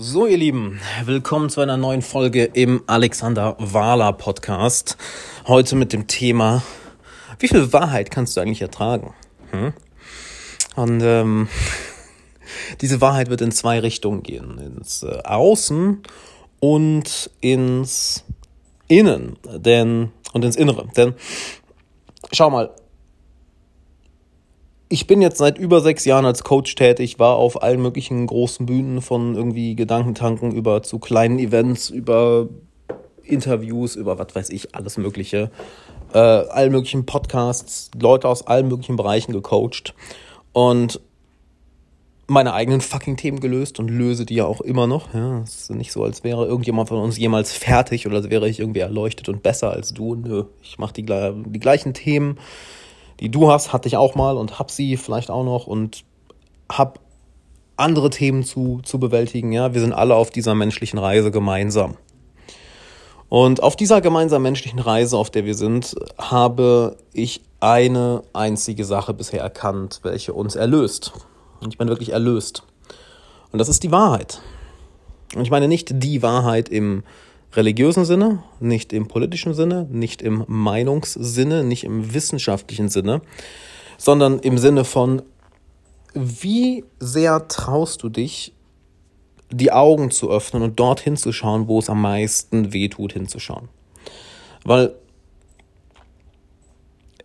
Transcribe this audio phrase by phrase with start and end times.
[0.00, 4.96] So, ihr Lieben, willkommen zu einer neuen Folge im Alexander Wahler Podcast.
[5.48, 6.62] Heute mit dem Thema,
[7.40, 9.12] wie viel Wahrheit kannst du eigentlich ertragen?
[9.50, 9.72] Hm?
[10.76, 11.48] Und ähm,
[12.80, 16.00] diese Wahrheit wird in zwei Richtungen gehen, ins äh, Außen
[16.60, 18.24] und ins
[18.86, 20.86] Innen, denn und ins Innere.
[20.96, 21.14] Denn
[22.30, 22.70] schau mal,
[24.88, 28.66] ich bin jetzt seit über sechs Jahren als Coach tätig, war auf allen möglichen großen
[28.66, 32.48] Bühnen von irgendwie Gedankentanken über zu kleinen Events, über
[33.22, 35.50] Interviews, über was weiß ich, alles Mögliche,
[36.14, 39.94] äh, allen möglichen Podcasts, Leute aus allen möglichen Bereichen gecoacht
[40.52, 41.00] und
[42.26, 45.12] meine eigenen fucking Themen gelöst und löse die ja auch immer noch.
[45.14, 48.48] Ja, es ist nicht so, als wäre irgendjemand von uns jemals fertig oder als wäre
[48.48, 50.14] ich irgendwie erleuchtet und besser als du.
[50.14, 52.38] Nö, ich mache die, die gleichen Themen
[53.20, 56.04] die du hast, hatte ich auch mal und hab sie vielleicht auch noch und
[56.70, 57.00] hab
[57.76, 59.52] andere Themen zu, zu bewältigen.
[59.52, 61.96] Ja, wir sind alle auf dieser menschlichen Reise gemeinsam.
[63.28, 69.12] Und auf dieser gemeinsamen menschlichen Reise, auf der wir sind, habe ich eine einzige Sache
[69.12, 71.12] bisher erkannt, welche uns erlöst.
[71.60, 72.62] Und ich meine wirklich erlöst.
[73.52, 74.40] Und das ist die Wahrheit.
[75.34, 77.02] Und ich meine nicht die Wahrheit im
[77.52, 83.22] religiösen Sinne, nicht im politischen Sinne, nicht im Meinungssinne, nicht im wissenschaftlichen Sinne,
[83.96, 85.22] sondern im Sinne von,
[86.14, 88.52] wie sehr traust du dich,
[89.50, 93.68] die Augen zu öffnen und dorthin zu schauen, wo es am meisten wehtut, hinzuschauen.
[94.64, 94.94] Weil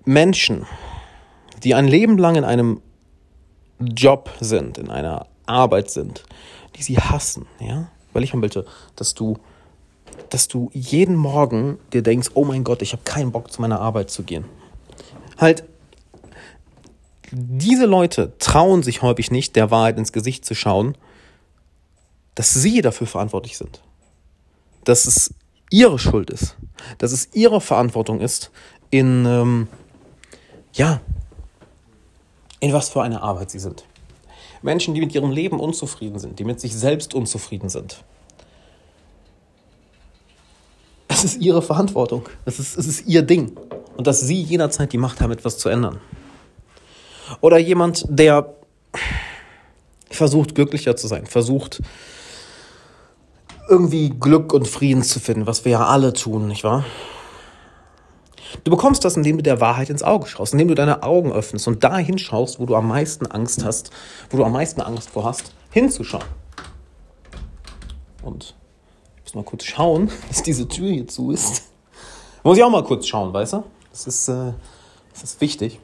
[0.06, 0.66] Menschen,
[1.64, 2.82] die ein Leben lang in einem
[3.80, 6.24] Job sind, in einer Arbeit sind,
[6.76, 9.38] die sie hassen, ja, weil ich möchte, dass du
[10.30, 13.80] dass du jeden Morgen dir denkst, oh mein Gott, ich habe keinen Bock zu meiner
[13.80, 14.46] Arbeit zu gehen.
[15.38, 15.64] Halt,
[17.32, 20.96] diese Leute trauen sich häufig nicht, der Wahrheit ins Gesicht zu schauen,
[22.36, 23.82] dass sie dafür verantwortlich sind.
[24.84, 25.34] Dass es
[25.70, 26.56] ihre Schuld ist.
[26.98, 28.52] Dass es ihre Verantwortung ist,
[28.92, 29.68] in, ähm,
[30.74, 31.02] ja,
[32.60, 33.84] in was für eine Arbeit sie sind.
[34.62, 38.04] Menschen, die mit ihrem Leben unzufrieden sind, die mit sich selbst unzufrieden sind,
[41.24, 42.28] ist ihre Verantwortung.
[42.46, 43.58] Es ist, es ist ihr Ding.
[43.98, 46.00] Und dass sie jederzeit die Macht haben, etwas zu ändern.
[47.42, 48.56] Oder jemand, der
[50.10, 51.82] versucht, glücklicher zu sein, versucht,
[53.70, 56.86] irgendwie Glück und Frieden zu finden, was wir ja alle tun, nicht wahr?
[58.64, 61.68] Du bekommst das, indem du der Wahrheit ins Auge schaust, indem du deine Augen öffnest
[61.68, 63.90] und dahin schaust, wo du am meisten Angst hast,
[64.30, 66.24] wo du am meisten Angst vor hast, hinzuschauen.
[68.22, 68.56] Und
[69.34, 71.64] muss mal kurz schauen, dass diese Tür hier zu ist.
[72.44, 73.64] Muss ich auch mal kurz schauen, weißt du?
[73.92, 74.54] Das ist, äh,
[75.14, 75.80] das ist wichtig.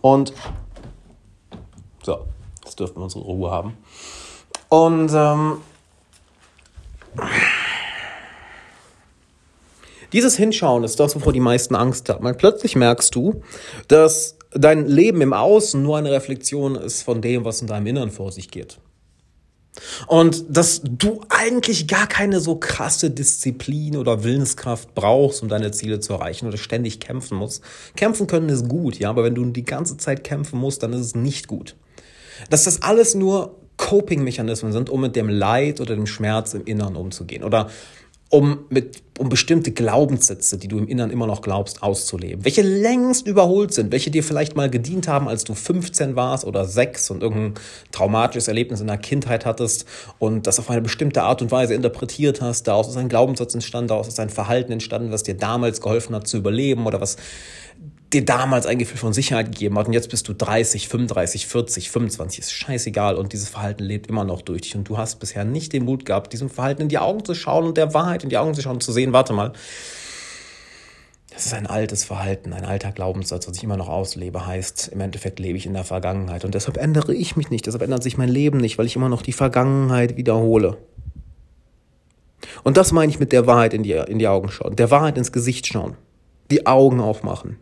[0.00, 0.32] Und
[2.02, 2.26] so,
[2.64, 3.76] jetzt dürfen wir unsere Ruhe haben.
[4.68, 5.58] Und ähm,
[10.12, 12.24] dieses Hinschauen ist das, wovor die meisten Angst haben.
[12.24, 13.42] Weil plötzlich merkst du,
[13.88, 18.10] dass dein Leben im Außen nur eine Reflexion ist von dem, was in deinem Inneren
[18.10, 18.78] vor sich geht.
[20.06, 26.00] Und dass du eigentlich gar keine so krasse Disziplin oder Willenskraft brauchst, um deine Ziele
[26.00, 27.62] zu erreichen oder ständig kämpfen musst.
[27.96, 31.00] Kämpfen können ist gut, ja, aber wenn du die ganze Zeit kämpfen musst, dann ist
[31.00, 31.74] es nicht gut.
[32.50, 36.94] Dass das alles nur Coping-Mechanismen sind, um mit dem Leid oder dem Schmerz im Inneren
[36.94, 37.42] umzugehen.
[37.42, 37.70] Oder
[38.32, 42.46] um, mit, um bestimmte Glaubenssätze, die du im Inneren immer noch glaubst, auszuleben.
[42.46, 46.64] Welche längst überholt sind, welche dir vielleicht mal gedient haben, als du 15 warst oder
[46.64, 47.62] 6 und irgendein
[47.92, 49.84] traumatisches Erlebnis in der Kindheit hattest
[50.18, 52.66] und das auf eine bestimmte Art und Weise interpretiert hast.
[52.66, 56.26] Daraus ist ein Glaubenssatz entstanden, daraus ist ein Verhalten entstanden, was dir damals geholfen hat
[56.26, 57.18] zu überleben oder was
[58.12, 61.90] dir damals ein Gefühl von Sicherheit gegeben hat und jetzt bist du 30, 35, 40,
[61.90, 65.44] 25, ist scheißegal und dieses Verhalten lebt immer noch durch dich und du hast bisher
[65.44, 68.28] nicht den Mut gehabt, diesem Verhalten in die Augen zu schauen und der Wahrheit in
[68.28, 69.52] die Augen zu schauen und zu sehen, warte mal,
[71.32, 75.00] das ist ein altes Verhalten, ein alter Glaubenssatz, was ich immer noch auslebe, heißt, im
[75.00, 78.18] Endeffekt lebe ich in der Vergangenheit und deshalb ändere ich mich nicht, deshalb ändert sich
[78.18, 80.76] mein Leben nicht, weil ich immer noch die Vergangenheit wiederhole.
[82.64, 85.16] Und das meine ich mit der Wahrheit in die, in die Augen schauen, der Wahrheit
[85.16, 85.96] ins Gesicht schauen,
[86.50, 87.56] die Augen aufmachen.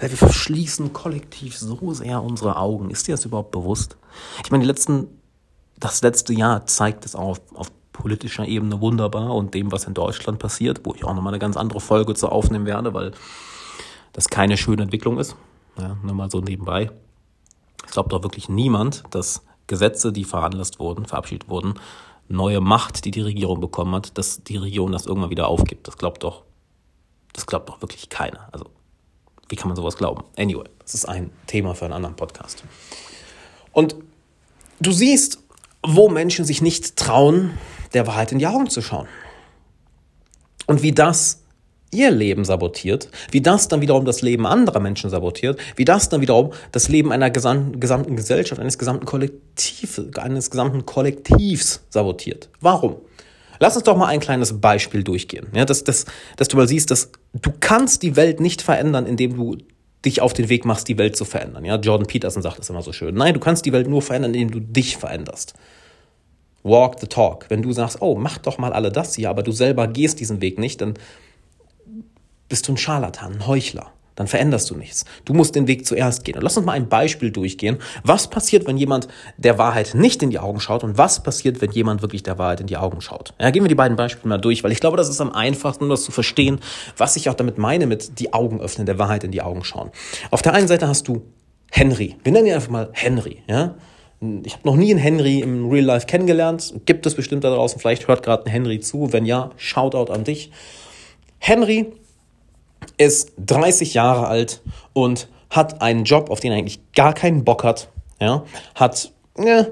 [0.00, 2.90] Weil wir verschließen kollektiv so sehr unsere Augen.
[2.90, 3.96] Ist dir das überhaupt bewusst?
[4.44, 5.08] Ich meine, die letzten,
[5.78, 9.94] das letzte Jahr zeigt es auch auf, auf politischer Ebene wunderbar und dem, was in
[9.94, 13.12] Deutschland passiert, wo ich auch nochmal eine ganz andere Folge zu aufnehmen werde, weil
[14.12, 15.36] das keine schöne Entwicklung ist.
[15.78, 16.90] Ja, nur mal so nebenbei.
[17.84, 21.74] Ich glaube doch wirklich niemand, dass Gesetze, die veranlasst wurden, verabschiedet wurden,
[22.28, 25.86] neue Macht, die die Regierung bekommen hat, dass die Regierung das irgendwann wieder aufgibt.
[25.88, 26.42] Das glaubt doch,
[27.32, 28.48] das glaubt doch wirklich keiner.
[28.52, 28.66] Also
[29.48, 30.24] wie kann man sowas glauben?
[30.36, 32.64] Anyway, das ist ein Thema für einen anderen Podcast.
[33.72, 33.96] Und
[34.80, 35.38] du siehst,
[35.82, 37.58] wo Menschen sich nicht trauen,
[37.94, 39.06] der Wahrheit in die Augen zu schauen.
[40.66, 41.42] Und wie das
[41.92, 46.20] ihr Leben sabotiert, wie das dann wiederum das Leben anderer Menschen sabotiert, wie das dann
[46.20, 47.78] wiederum das Leben einer gesamten,
[48.16, 52.48] Gesellschaft, eines gesamten Kollektivs, eines gesamten Kollektivs sabotiert.
[52.60, 52.96] Warum?
[53.58, 56.04] Lass uns doch mal ein kleines Beispiel durchgehen, ja, dass, dass,
[56.36, 59.58] dass du mal siehst, dass du kannst die Welt nicht verändern, indem du
[60.04, 61.64] dich auf den Weg machst, die Welt zu verändern.
[61.64, 63.14] Ja, Jordan Peterson sagt das immer so schön.
[63.14, 65.54] Nein, du kannst die Welt nur verändern, indem du dich veränderst.
[66.62, 67.46] Walk the talk.
[67.48, 70.40] Wenn du sagst, oh, mach doch mal alle das hier, aber du selber gehst diesen
[70.40, 70.94] Weg nicht, dann
[72.48, 73.92] bist du ein Scharlatan, ein Heuchler.
[74.16, 75.04] Dann veränderst du nichts.
[75.24, 76.36] Du musst den Weg zuerst gehen.
[76.36, 77.78] Und lass uns mal ein Beispiel durchgehen.
[78.02, 81.70] Was passiert, wenn jemand der Wahrheit nicht in die Augen schaut und was passiert, wenn
[81.70, 83.34] jemand wirklich der Wahrheit in die Augen schaut?
[83.38, 85.84] Ja, gehen wir die beiden Beispiele mal durch, weil ich glaube, das ist am einfachsten,
[85.84, 86.58] um das zu verstehen,
[86.96, 89.90] was ich auch damit meine mit die Augen öffnen, der Wahrheit in die Augen schauen.
[90.30, 91.22] Auf der einen Seite hast du
[91.70, 92.16] Henry.
[92.24, 93.42] Wir nennen ihn einfach mal Henry.
[93.46, 93.74] Ja?
[94.44, 96.72] Ich habe noch nie einen Henry im Real Life kennengelernt.
[96.86, 97.78] Gibt es bestimmt da draußen.
[97.78, 99.12] Vielleicht hört gerade ein Henry zu.
[99.12, 100.50] Wenn ja, Shoutout an dich.
[101.38, 101.92] Henry
[102.98, 104.62] ist 30 Jahre alt
[104.92, 107.88] und hat einen Job, auf den er eigentlich gar keinen Bock hat.
[108.20, 108.44] Ja,
[108.74, 109.66] hat ja,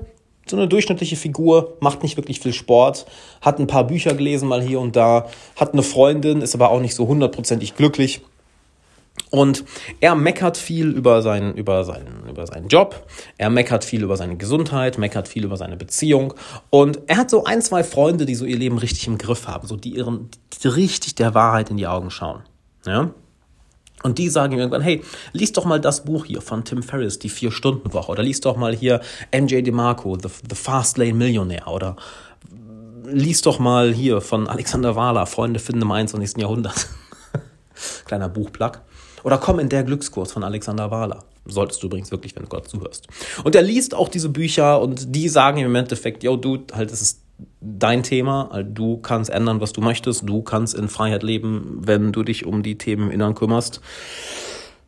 [0.46, 3.06] so eine durchschnittliche Figur, macht nicht wirklich viel Sport,
[3.40, 6.80] hat ein paar Bücher gelesen mal hier und da, hat eine Freundin, ist aber auch
[6.80, 8.20] nicht so hundertprozentig glücklich.
[9.30, 9.64] Und
[10.00, 13.06] er meckert viel über seinen, über, seinen, über seinen Job,
[13.38, 16.34] er meckert viel über seine Gesundheit, meckert viel über seine Beziehung.
[16.70, 19.66] Und er hat so ein, zwei Freunde, die so ihr Leben richtig im Griff haben,
[19.66, 20.30] so die ihren
[20.62, 22.42] die richtig der Wahrheit in die Augen schauen.
[22.86, 23.10] Ja?
[24.02, 25.02] Und die sagen irgendwann, hey,
[25.32, 28.12] lies doch mal das Buch hier von Tim Ferriss, die Vier-Stunden-Woche.
[28.12, 29.00] Oder lies doch mal hier
[29.32, 31.68] MJ DeMarco, The, The Fast Lane Millionaire.
[31.68, 31.96] Oder
[33.06, 36.36] lies doch mal hier von Alexander Wahler, Freunde finden im 21.
[36.36, 36.88] Jahrhundert.
[38.04, 38.82] Kleiner Buchplug.
[39.22, 41.24] Oder komm in der Glückskurs von Alexander Wahler.
[41.46, 43.08] Solltest du übrigens wirklich, wenn du Gott zuhörst.
[43.42, 47.00] Und er liest auch diese Bücher und die sagen im Endeffekt, yo, du, halt, es
[47.00, 47.23] ist
[47.60, 48.62] dein Thema.
[48.64, 50.28] Du kannst ändern, was du möchtest.
[50.28, 53.80] Du kannst in Freiheit leben, wenn du dich um die Themen im Innern kümmerst,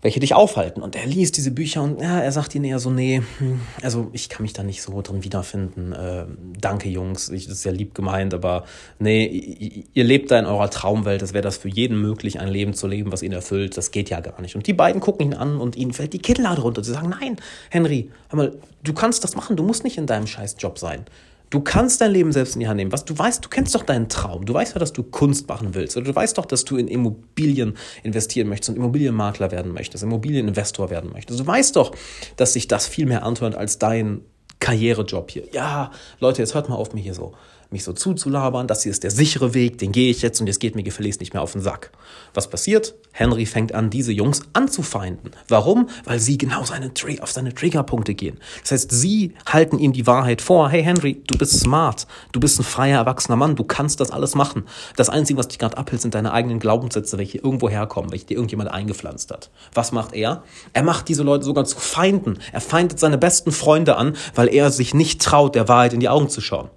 [0.02, 0.82] welche dich aufhalten.
[0.82, 4.08] Und er liest diese Bücher und ja, er sagt ihnen eher so, nee, hm, also
[4.12, 5.93] ich kann mich da nicht so drin wiederfinden.
[5.93, 6.26] Äh,
[6.60, 8.66] danke, Jungs, ich, das ist ja lieb gemeint, aber
[9.00, 11.22] nee, ihr lebt da in eurer Traumwelt.
[11.22, 13.76] Das wäre das für jeden möglich, ein Leben zu leben, was ihn erfüllt.
[13.76, 14.54] Das geht ja gar nicht.
[14.54, 16.84] Und die beiden gucken ihn an und ihnen fällt die Kinnlade runter.
[16.84, 17.37] Sie sagen, nein,
[17.70, 18.52] Henry, hör mal,
[18.84, 19.56] du kannst das machen.
[19.56, 21.06] Du musst nicht in deinem scheiß Job sein.
[21.50, 22.93] Du kannst dein Leben selbst in die Hand nehmen.
[22.93, 24.44] Was du weißt, du kennst doch deinen Traum.
[24.46, 25.96] Du weißt ja, dass du Kunst machen willst.
[25.96, 30.90] Oder du weißt doch, dass du in Immobilien investieren möchtest und Immobilienmakler werden möchtest, Immobilieninvestor
[30.90, 31.38] werden möchtest.
[31.38, 31.93] Du weißt doch,
[32.37, 34.22] dass sich das viel mehr anhört als dein
[34.58, 35.44] Karrierejob hier.
[35.52, 37.34] Ja, Leute, jetzt hört mal auf, mir hier so
[37.76, 40.61] mich so zuzulabern, das hier ist der sichere Weg, den gehe ich jetzt und jetzt
[40.61, 41.90] geht mir gefälligst nicht mehr auf den Sack.
[42.32, 42.94] Was passiert?
[43.12, 45.32] Henry fängt an, diese Jungs anzufeinden.
[45.49, 45.90] Warum?
[46.05, 46.90] Weil sie genau seine,
[47.20, 48.38] auf seine Triggerpunkte gehen.
[48.62, 50.70] Das heißt, sie halten ihm die Wahrheit vor.
[50.70, 54.34] Hey Henry, du bist smart, du bist ein freier, erwachsener Mann, du kannst das alles
[54.34, 54.64] machen.
[54.96, 58.34] Das Einzige, was dich gerade abhält, sind deine eigenen Glaubenssätze, welche irgendwo herkommen, welche dir
[58.34, 59.50] irgendjemand eingepflanzt hat.
[59.75, 60.44] Was macht er?
[60.72, 62.38] Er macht diese Leute sogar zu Feinden.
[62.52, 66.08] Er feindet seine besten Freunde an, weil er sich nicht traut, der Wahrheit in die
[66.08, 66.70] Augen zu schauen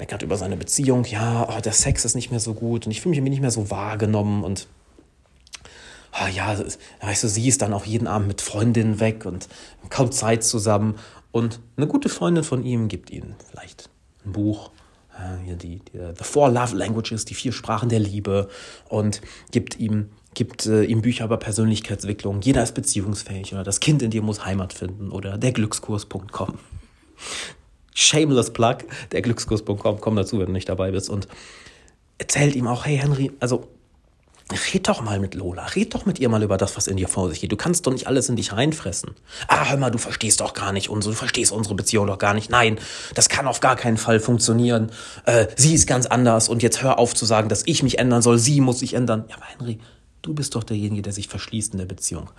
[0.00, 3.02] meckert über seine Beziehung, ja, oh, der Sex ist nicht mehr so gut und ich
[3.02, 4.66] fühle mich nicht mehr so wahrgenommen und
[6.14, 6.58] oh, ja,
[7.02, 9.46] weißt du, sie ist dann auch jeden Abend mit Freundinnen weg und
[9.90, 10.96] kaum Zeit zusammen
[11.32, 13.90] und eine gute Freundin von ihm gibt ihnen vielleicht
[14.24, 14.70] ein Buch,
[15.18, 18.48] äh, die, die The Four Love Languages, die vier Sprachen der Liebe
[18.88, 19.20] und
[19.52, 22.40] gibt ihm gibt äh, ihm Bücher über Persönlichkeitsentwicklung.
[22.40, 26.58] Jeder ist beziehungsfähig oder das Kind in dir muss Heimat finden oder derglückskurs.com
[27.94, 28.78] shameless Plug,
[29.12, 31.28] der Glückskurs.com, komm dazu, wenn du nicht dabei bist und
[32.18, 33.68] erzählt ihm auch, hey Henry, also
[34.52, 37.08] red doch mal mit Lola, red doch mit ihr mal über das, was in dir
[37.08, 37.52] vor sich geht.
[37.52, 39.14] Du kannst doch nicht alles in dich reinfressen.
[39.48, 42.34] Ah, hör mal, du verstehst doch gar nicht unsere, du verstehst unsere Beziehung doch gar
[42.34, 42.50] nicht.
[42.50, 42.78] Nein,
[43.14, 44.90] das kann auf gar keinen Fall funktionieren.
[45.24, 48.22] Äh, sie ist ganz anders und jetzt hör auf zu sagen, dass ich mich ändern
[48.22, 49.24] soll, sie muss sich ändern.
[49.28, 49.78] Ja, aber Henry,
[50.22, 52.30] du bist doch derjenige, der sich verschließt in der Beziehung.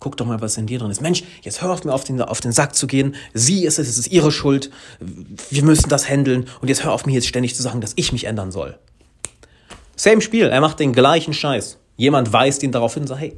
[0.00, 1.02] Guck doch mal, was in dir drin ist.
[1.02, 3.14] Mensch, jetzt hör auf mir auf den, auf den Sack zu gehen.
[3.34, 4.70] Sie ist es, es ist ihre Schuld.
[5.50, 6.48] Wir müssen das handeln.
[6.62, 8.78] Und jetzt hör auf mir jetzt ständig zu sagen, dass ich mich ändern soll.
[9.96, 10.46] Same Spiel.
[10.46, 11.76] Er macht den gleichen Scheiß.
[11.98, 13.36] Jemand weist ihn darauf hin und sagt, hey,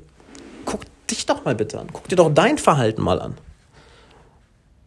[0.64, 1.88] guck dich doch mal bitte an.
[1.92, 3.34] Guck dir doch dein Verhalten mal an.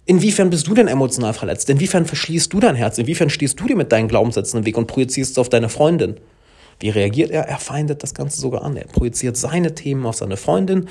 [0.06, 1.70] Inwiefern bist du denn emotional verletzt?
[1.70, 2.98] Inwiefern verschließt du dein Herz?
[3.00, 6.18] Inwiefern stehst du dir mit deinen Glaubenssätzen im Weg und projizierst es auf deine Freundin?
[6.80, 7.44] Wie reagiert er?
[7.44, 8.78] Er feindet das Ganze sogar an.
[8.78, 10.90] Er projiziert seine Themen auf seine Freundin.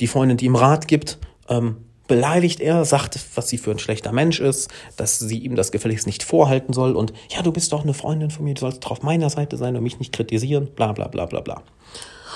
[0.00, 1.76] Die Freundin, die ihm Rat gibt, ähm,
[2.10, 6.06] beleidigt er, sagt, was sie für ein schlechter Mensch ist, dass sie ihm das gefälligst
[6.08, 8.90] nicht vorhalten soll und ja, du bist doch eine Freundin von mir, du sollst doch
[8.90, 11.62] auf meiner Seite sein und mich nicht kritisieren, bla bla bla bla bla.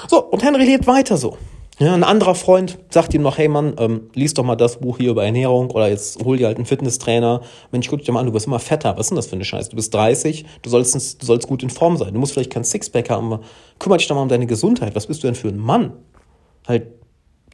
[0.08, 1.38] So, und Henry lebt weiter so.
[1.80, 4.98] Ja, ein anderer Freund sagt ihm noch, hey Mann, ähm, lies doch mal das Buch
[4.98, 7.40] hier über Ernährung oder jetzt hol dir halt einen Fitnesstrainer.
[7.72, 8.96] Mensch, guck dich mal an, du wirst immer fetter.
[8.96, 9.70] Was ist denn das für eine Scheiße?
[9.70, 12.14] Du bist 30, du sollst, du sollst gut in Form sein.
[12.14, 13.44] Du musst vielleicht kein Sixpack haben, aber
[13.80, 14.94] kümmere dich doch mal um deine Gesundheit.
[14.94, 15.94] Was bist du denn für ein Mann?
[16.68, 16.86] Halt,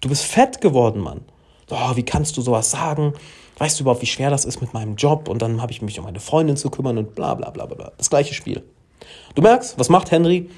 [0.03, 1.23] du bist fett geworden, Mann.
[1.71, 3.15] Oh, wie kannst du sowas sagen?
[3.57, 5.29] Weißt du überhaupt, wie schwer das ist mit meinem Job?
[5.31, 7.93] Und dann habe ich mich um meine Freundin zu kümmern und bla bla bla bla.
[7.97, 8.63] Das gleiche Spiel.
[9.35, 10.51] Du merkst, was macht Henry?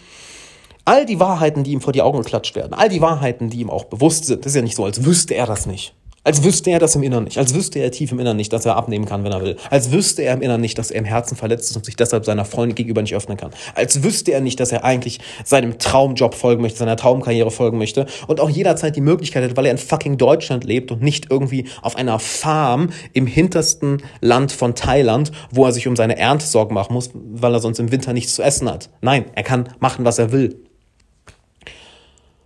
[0.85, 3.71] All die Wahrheiten, die ihm vor die Augen geklatscht werden, all die Wahrheiten, die ihm
[3.71, 5.95] auch bewusst sind, das ist ja nicht so, als wüsste er das nicht.
[6.25, 7.37] Als wüsste er das im Inneren nicht.
[7.37, 9.57] Als wüsste er tief im Inneren nicht, dass er abnehmen kann, wenn er will.
[9.71, 12.25] Als wüsste er im Inneren nicht, dass er im Herzen verletzt ist und sich deshalb
[12.25, 13.51] seiner Freundin gegenüber nicht öffnen kann.
[13.75, 18.07] Als wüsste er nicht, dass er eigentlich seinem Traumjob folgen möchte, seiner Traumkarriere folgen möchte
[18.29, 21.67] und auch jederzeit die Möglichkeit hat, weil er in fucking Deutschland lebt und nicht irgendwie
[21.81, 26.75] auf einer Farm im hintersten Land von Thailand, wo er sich um seine Ernte Sorgen
[26.75, 28.91] machen muss, weil er sonst im Winter nichts zu essen hat.
[29.01, 30.57] Nein, er kann machen, was er will.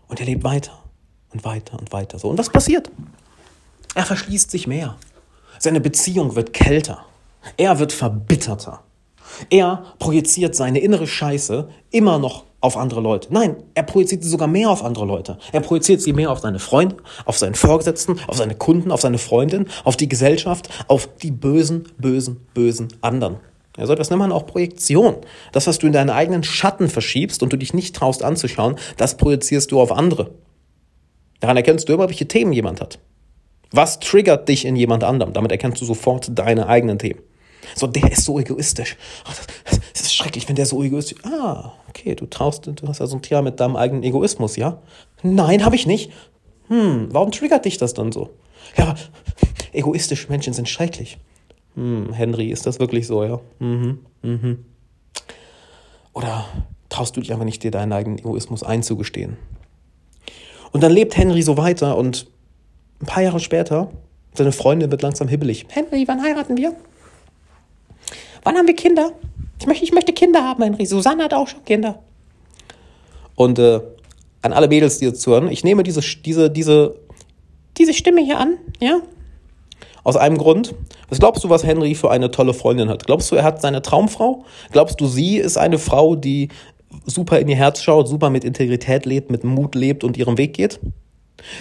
[0.08, 0.78] Und er lebt weiter
[1.32, 2.28] und weiter und weiter so.
[2.28, 2.90] Und was passiert?
[3.94, 4.96] Er verschließt sich mehr.
[5.58, 7.04] Seine Beziehung wird kälter.
[7.56, 8.82] Er wird verbitterter.
[9.50, 13.28] Er projiziert seine innere Scheiße immer noch auf andere Leute.
[13.32, 15.38] Nein, er projiziert sie sogar mehr auf andere Leute.
[15.52, 19.18] Er projiziert sie mehr auf seine Freunde, auf seinen Vorgesetzten, auf seine Kunden, auf seine
[19.18, 23.36] Freundin, auf die Gesellschaft, auf die bösen, bösen, bösen anderen.
[23.76, 25.16] Ja, so etwas nennt man auch Projektion.
[25.52, 29.16] Das, was du in deinen eigenen Schatten verschiebst und du dich nicht traust anzuschauen, das
[29.16, 30.30] projizierst du auf andere.
[31.40, 32.98] Daran erkennst du immer, welche Themen jemand hat.
[33.70, 35.32] Was triggert dich in jemand anderem?
[35.32, 37.20] Damit erkennst du sofort deine eigenen Themen.
[37.74, 38.96] So, der ist so egoistisch.
[39.64, 41.26] Das, ist schrecklich, wenn der so egoistisch ist.
[41.26, 44.80] Ah, okay, du traust, du hast also ein Thema mit deinem eigenen Egoismus, ja?
[45.22, 46.12] Nein, habe ich nicht.
[46.68, 48.30] Hm, warum triggert dich das dann so?
[48.76, 48.94] Ja,
[49.72, 51.18] egoistische Menschen sind schrecklich.
[51.76, 53.38] Hm, Henry, ist das wirklich so, ja?
[53.58, 54.64] Mhm, mhm.
[56.12, 56.46] Oder
[56.88, 59.36] traust du dich einfach nicht, dir deinen eigenen Egoismus einzugestehen?
[60.72, 62.26] Und dann lebt Henry so weiter und
[63.00, 63.90] ein paar Jahre später,
[64.34, 65.66] seine Freundin wird langsam hibbelig.
[65.68, 66.74] Henry, wann heiraten wir?
[68.42, 69.12] Wann haben wir Kinder?
[69.60, 70.86] Ich möchte, ich möchte Kinder haben, Henry.
[70.86, 72.02] Susanne hat auch schon Kinder.
[73.34, 73.80] Und äh,
[74.42, 76.96] an alle Mädels, die jetzt zuhören, ich nehme diese, diese, diese,
[77.76, 79.00] diese Stimme hier an, ja?
[80.06, 80.72] Aus einem Grund.
[81.08, 83.06] Was glaubst du, was Henry für eine tolle Freundin hat?
[83.06, 84.44] Glaubst du, er hat seine Traumfrau?
[84.70, 86.50] Glaubst du, sie ist eine Frau, die
[87.06, 90.54] super in ihr Herz schaut, super mit Integrität lebt, mit Mut lebt und ihren Weg
[90.54, 90.78] geht?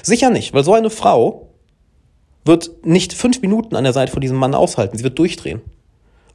[0.04, 1.48] Sicher nicht, weil so eine Frau
[2.44, 4.96] wird nicht fünf Minuten an der Seite von diesem Mann aushalten.
[4.96, 5.62] Sie wird durchdrehen.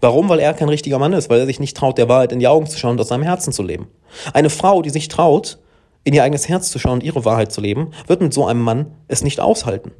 [0.00, 0.28] Warum?
[0.28, 2.48] Weil er kein richtiger Mann ist, weil er sich nicht traut, der Wahrheit in die
[2.48, 3.86] Augen zu schauen und aus seinem Herzen zu leben.
[4.34, 5.60] Eine Frau, die sich traut,
[6.02, 8.62] in ihr eigenes Herz zu schauen und ihre Wahrheit zu leben, wird mit so einem
[8.62, 9.92] Mann es nicht aushalten.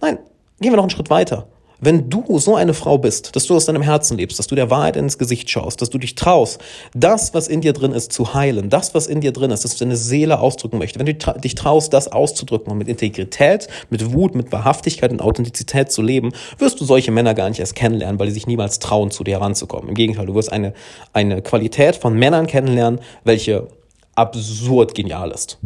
[0.00, 0.20] Nein,
[0.60, 1.48] gehen wir noch einen Schritt weiter.
[1.80, 4.70] Wenn du so eine Frau bist, dass du aus deinem Herzen lebst, dass du der
[4.70, 6.60] Wahrheit ins Gesicht schaust, dass du dich traust,
[6.94, 9.76] das, was in dir drin ist, zu heilen, das, was in dir drin ist, dass
[9.76, 14.34] deine Seele ausdrücken möchte, wenn du dich traust, das auszudrücken und mit Integrität, mit Wut,
[14.34, 18.28] mit Wahrhaftigkeit und Authentizität zu leben, wirst du solche Männer gar nicht erst kennenlernen, weil
[18.28, 19.88] die sich niemals trauen, zu dir heranzukommen.
[19.88, 20.72] Im Gegenteil, du wirst eine,
[21.12, 23.68] eine Qualität von Männern kennenlernen, welche
[24.14, 25.58] absurd genial ist.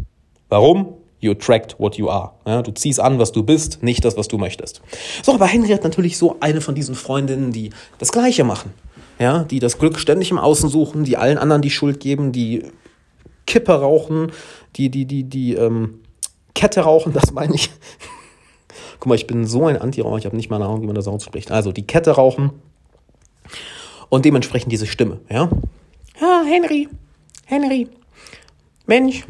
[0.49, 1.00] Warum?
[1.21, 2.31] You attract what you are.
[2.45, 4.81] Ja, du ziehst an, was du bist, nicht das, was du möchtest.
[5.23, 8.73] So, aber Henry hat natürlich so eine von diesen Freundinnen, die das Gleiche machen.
[9.19, 12.63] Ja, die das Glück ständig im Außen suchen, die allen anderen die Schuld geben, die
[13.45, 14.31] Kippe rauchen,
[14.75, 16.01] die, die, die, die, ähm,
[16.53, 17.69] Kette rauchen, das meine ich.
[18.99, 20.95] Guck mal, ich bin so ein Anti-Raucher, ich habe nicht mal eine Ahnung, wie man
[20.95, 21.51] das ausspricht.
[21.51, 22.51] Also, die Kette rauchen
[24.09, 25.49] und dementsprechend diese Stimme, ja.
[26.19, 26.87] Ja, Henry,
[27.45, 27.87] Henry,
[28.85, 29.25] Mensch,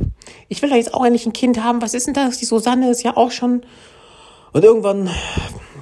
[0.51, 1.81] ich will da jetzt auch endlich ein Kind haben.
[1.81, 2.37] Was ist denn das?
[2.39, 3.61] Die Susanne ist ja auch schon.
[4.51, 5.09] Und irgendwann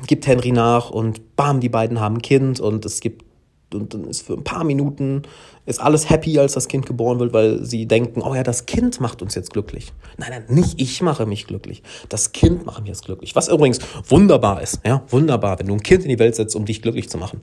[0.06, 3.26] gibt Henry nach und bam, die beiden haben ein Kind und es gibt
[3.74, 5.24] und dann ist für ein paar Minuten
[5.66, 9.00] ist alles happy, als das Kind geboren wird, weil sie denken, oh ja, das Kind
[9.00, 9.92] macht uns jetzt glücklich.
[10.18, 11.82] Nein, nein, nicht ich mache mich glücklich.
[12.08, 13.36] Das Kind macht mich jetzt glücklich.
[13.36, 16.66] Was übrigens wunderbar ist, ja, wunderbar, wenn du ein Kind in die Welt setzt, um
[16.66, 17.42] dich glücklich zu machen.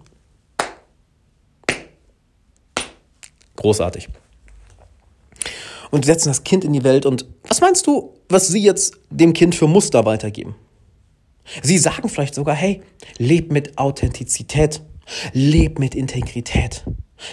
[3.56, 4.08] Großartig
[5.90, 7.06] und setzen das Kind in die Welt.
[7.06, 10.54] Und was meinst du, was sie jetzt dem Kind für Muster weitergeben?
[11.62, 12.82] Sie sagen vielleicht sogar, hey,
[13.18, 14.82] leb mit Authentizität,
[15.32, 16.84] leb mit Integrität.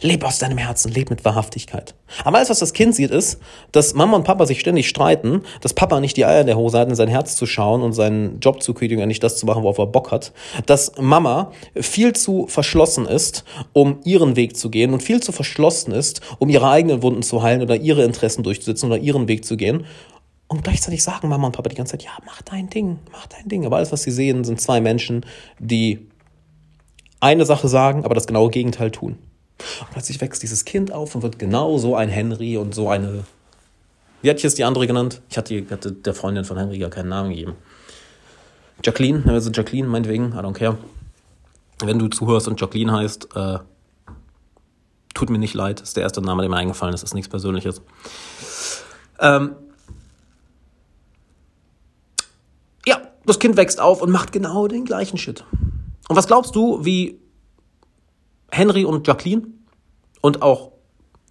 [0.01, 1.93] Leb aus deinem Herzen, leb mit Wahrhaftigkeit.
[2.23, 3.39] Aber alles, was das Kind sieht, ist,
[3.71, 6.79] dass Mama und Papa sich ständig streiten, dass Papa nicht die Eier in der Hose
[6.79, 9.63] hat, in sein Herz zu schauen und seinen Job zu kündigen, nicht das zu machen,
[9.63, 10.31] worauf er Bock hat,
[10.65, 15.91] dass Mama viel zu verschlossen ist, um ihren Weg zu gehen und viel zu verschlossen
[15.91, 19.57] ist, um ihre eigenen Wunden zu heilen oder ihre Interessen durchzusetzen oder ihren Weg zu
[19.57, 19.85] gehen.
[20.47, 23.47] Und gleichzeitig sagen Mama und Papa die ganze Zeit, ja, mach dein Ding, mach dein
[23.49, 23.65] Ding.
[23.65, 25.25] Aber alles, was sie sehen, sind zwei Menschen,
[25.59, 26.07] die
[27.19, 29.17] eine Sache sagen, aber das genaue Gegenteil tun.
[29.82, 33.24] Und plötzlich wächst dieses Kind auf und wird genau so ein Henry und so eine
[34.22, 35.22] Wie hatte ich jetzt die andere genannt?
[35.29, 37.55] Ich hatte, hatte der Freundin von Henry gar keinen Namen gegeben.
[38.84, 40.77] Jacqueline, also Jacqueline, meinetwegen, I don't care.
[41.79, 43.60] Wenn du zuhörst und Jacqueline heißt, äh,
[45.13, 47.82] tut mir nicht leid, ist der erste Name, der mir eingefallen ist, ist nichts Persönliches.
[49.20, 49.55] Ähm,
[52.86, 55.46] ja, das Kind wächst auf und macht genau den gleichen Shit.
[56.10, 57.20] Und was glaubst du, wie
[58.53, 59.48] Henry und Jacqueline
[60.22, 60.72] und auch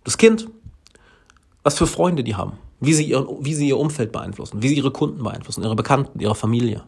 [0.05, 0.49] das Kind,
[1.63, 4.77] was für Freunde die haben, wie sie, ihr, wie sie ihr Umfeld beeinflussen, wie sie
[4.77, 6.83] ihre Kunden beeinflussen, ihre Bekannten, ihre Familie.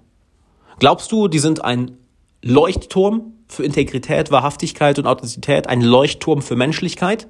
[0.80, 1.98] Glaubst du, die sind ein
[2.42, 7.28] Leuchtturm für Integrität, Wahrhaftigkeit und Authentizität, ein Leuchtturm für Menschlichkeit?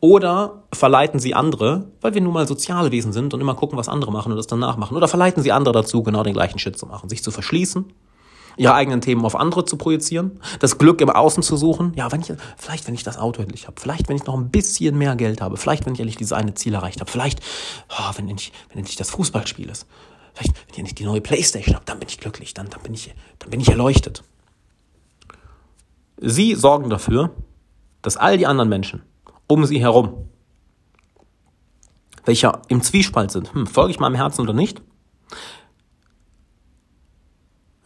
[0.00, 3.88] Oder verleiten sie andere, weil wir nun mal soziale Wesen sind und immer gucken, was
[3.88, 4.96] andere machen und das danach machen?
[4.96, 7.86] Oder verleiten sie andere dazu, genau den gleichen Shit zu machen, sich zu verschließen,
[8.56, 11.92] ihre eigenen Themen auf andere zu projizieren, das Glück im Außen zu suchen?
[11.94, 14.50] Ja, wenn ich, vielleicht wenn ich das Auto endlich habe, vielleicht wenn ich noch ein
[14.50, 17.40] bisschen mehr Geld habe, vielleicht wenn ich endlich dieses eine Ziel erreicht habe, vielleicht,
[17.90, 19.86] oh, wenn endlich, wenn endlich das Fußballspiel ist,
[20.34, 22.94] vielleicht wenn ich endlich die neue Playstation habe, dann bin ich glücklich, dann, dann bin
[22.94, 24.22] ich, dann bin ich erleuchtet.
[26.18, 27.30] Sie sorgen dafür,
[28.02, 29.02] dass all die anderen Menschen
[29.46, 30.28] um sie herum,
[32.24, 34.82] welche im Zwiespalt sind, hm, folge ich meinem Herzen oder nicht,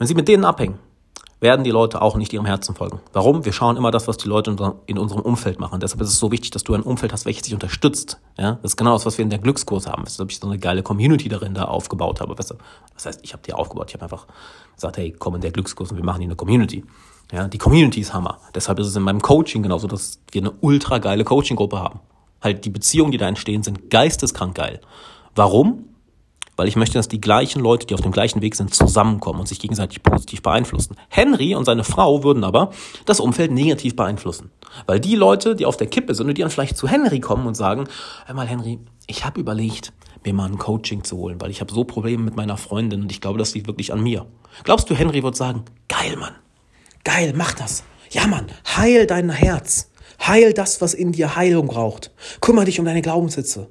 [0.00, 0.78] wenn sie mit denen abhängen,
[1.40, 3.00] werden die Leute auch nicht ihrem Herzen folgen.
[3.12, 3.44] Warum?
[3.44, 5.78] Wir schauen immer das, was die Leute in unserem Umfeld machen.
[5.78, 8.18] Deshalb ist es so wichtig, dass du ein Umfeld hast, welches dich unterstützt.
[8.38, 10.04] Ja, das ist genau das, was wir in der Glückskurs haben.
[10.06, 12.34] Deshalb ich so eine geile Community darin da aufgebaut habe.
[12.38, 12.56] Was
[13.04, 13.88] heißt, ich habe die aufgebaut.
[13.88, 14.26] Ich habe einfach
[14.74, 16.82] gesagt, hey, komm in der Glückskurs und wir machen hier eine Community.
[17.30, 18.38] Ja, die Community ist Hammer.
[18.54, 22.00] Deshalb ist es in meinem Coaching genauso, dass wir eine ultra geile Coaching-Gruppe haben.
[22.40, 24.80] Halt, die Beziehungen, die da entstehen, sind geisteskrank geil.
[25.34, 25.89] Warum?
[26.60, 29.48] Weil ich möchte, dass die gleichen Leute, die auf dem gleichen Weg sind, zusammenkommen und
[29.48, 30.94] sich gegenseitig positiv beeinflussen.
[31.08, 32.70] Henry und seine Frau würden aber
[33.06, 34.50] das Umfeld negativ beeinflussen.
[34.84, 37.46] Weil die Leute, die auf der Kippe sind und die dann vielleicht zu Henry kommen
[37.46, 37.84] und sagen,
[38.26, 41.84] einmal Henry, ich habe überlegt, mir mal ein Coaching zu holen, weil ich habe so
[41.84, 44.26] Probleme mit meiner Freundin und ich glaube, das liegt wirklich an mir.
[44.64, 46.34] Glaubst du, Henry wird sagen, geil, Mann,
[47.04, 47.84] Geil, mach das.
[48.10, 49.90] Ja, Mann, heil dein Herz.
[50.26, 52.10] Heil das, was in dir Heilung braucht.
[52.42, 53.68] Kümmer dich um deine Glaubenssitze.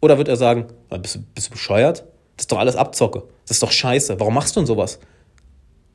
[0.00, 0.68] Oder wird er sagen,
[1.02, 2.04] bist bist du bescheuert?
[2.36, 3.24] Das ist doch alles Abzocke.
[3.46, 4.18] Das ist doch scheiße.
[4.20, 4.98] Warum machst du denn sowas?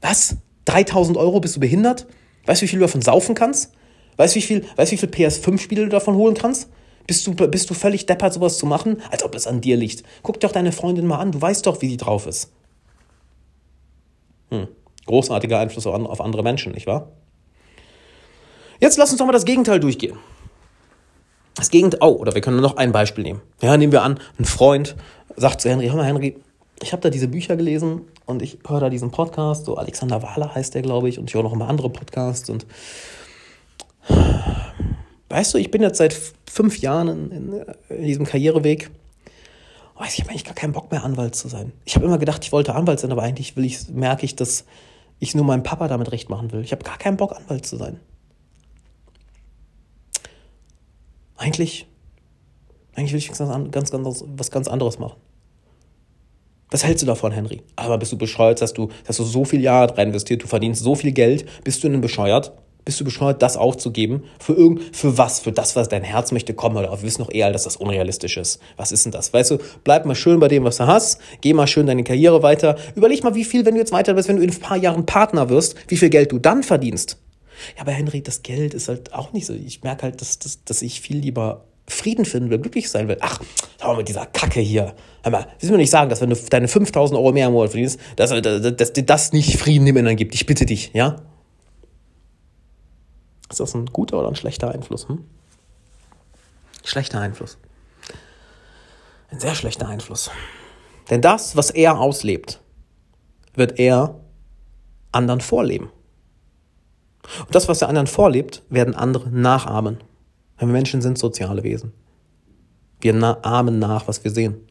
[0.01, 0.37] Was?
[0.65, 2.07] 3000 Euro bist du behindert?
[2.45, 3.73] Weißt du, wie viel du davon saufen kannst?
[4.17, 6.69] Weißt du, wie viel, weißt, wie viel PS5-Spiele du davon holen kannst?
[7.05, 9.01] Bist du, bist du völlig deppert, sowas zu machen?
[9.11, 10.03] Als ob es an dir liegt.
[10.23, 11.31] Guck doch deine Freundin mal an.
[11.31, 12.51] Du weißt doch, wie die drauf ist.
[14.49, 14.67] Hm
[15.07, 17.11] großartiger Einfluss auf andere Menschen, nicht wahr?
[18.79, 20.19] Jetzt lass uns doch mal das Gegenteil durchgehen.
[21.57, 23.41] Das Gegenteil, oh, oder wir können noch ein Beispiel nehmen.
[23.61, 24.95] Ja, nehmen wir an, ein Freund
[25.35, 26.37] sagt zu Henry, hör mal, Henry,
[26.81, 30.53] ich habe da diese Bücher gelesen und ich höre da diesen Podcast, so Alexander Wahler
[30.53, 32.65] heißt der, glaube ich, und ich höre noch paar andere Podcasts und
[35.29, 36.15] weißt du, ich bin jetzt seit
[36.49, 38.89] fünf Jahren in, in, in diesem Karriereweg
[39.99, 41.71] weiß ich habe eigentlich gar keinen Bock mehr, Anwalt zu sein.
[41.85, 44.65] Ich habe immer gedacht, ich wollte Anwalt sein, aber eigentlich will ich, merke ich, dass
[45.19, 46.61] ich nur meinem Papa damit recht machen will.
[46.61, 47.99] Ich habe gar keinen Bock, Anwalt zu sein.
[51.37, 51.87] Eigentlich,
[52.95, 55.17] eigentlich will ich ganz, ganz, ganz, was ganz anderes machen.
[56.69, 57.61] Was hältst du davon, Henry?
[57.77, 60.83] Aber bist du bescheuert, dass du, dass du so viel Jahre rein investiert, du verdienst
[60.83, 62.51] so viel Geld, bist du denn bescheuert?
[62.83, 64.23] Bist du bescheuert, das aufzugeben?
[64.39, 65.39] Für irgend, für was?
[65.41, 66.77] Für das, was dein Herz möchte kommen?
[66.77, 68.61] Oder wir wissen doch eher, dass das unrealistisch ist.
[68.77, 69.33] Was ist denn das?
[69.33, 71.19] Weißt du, bleib mal schön bei dem, was du hast.
[71.41, 72.77] Geh mal schön deine Karriere weiter.
[72.95, 75.05] Überleg mal, wie viel, wenn du jetzt weiter bist, wenn du in ein paar Jahren
[75.05, 77.17] Partner wirst, wie viel Geld du dann verdienst.
[77.75, 79.53] Ja, aber Henry, das Geld ist halt auch nicht so.
[79.53, 83.17] Ich merke halt, dass, dass, dass ich viel lieber Frieden finden will, glücklich sein will.
[83.21, 83.41] Ach,
[83.79, 84.93] schau mal mit dieser Kacke hier.
[85.23, 87.53] Hör mal, willst du mir nicht sagen, dass wenn du deine 5000 Euro mehr im
[87.53, 90.35] Monat verdienst, dass, dass, dass dir das nicht Frieden im Inneren gibt?
[90.35, 91.21] Ich bitte dich, ja?
[93.49, 95.07] Ist das ein guter oder ein schlechter Einfluss?
[95.07, 95.23] Hm?
[96.83, 97.57] Schlechter Einfluss.
[99.29, 100.29] Ein sehr schlechter Einfluss.
[101.09, 102.59] Denn das, was er auslebt,
[103.55, 104.19] wird er
[105.11, 105.89] anderen vorleben.
[107.45, 109.97] Und das, was er anderen vorlebt, werden andere nachahmen.
[110.57, 111.93] Weil wir Menschen sind soziale Wesen.
[112.99, 113.13] Wir
[113.45, 114.67] ahmen nach, was wir sehen.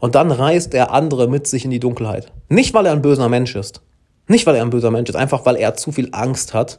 [0.00, 2.32] Und dann reißt er andere mit sich in die Dunkelheit.
[2.48, 3.82] Nicht, weil er ein böser Mensch ist.
[4.28, 5.16] Nicht, weil er ein böser Mensch ist.
[5.16, 6.78] Einfach, weil er zu viel Angst hat,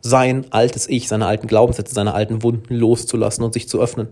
[0.00, 4.08] sein altes Ich, seine alten Glaubenssätze, seine alten Wunden loszulassen und sich zu öffnen.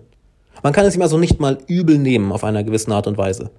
[0.62, 3.50] Man kann es ihm also nicht mal übel nehmen auf einer gewissen Art und Weise.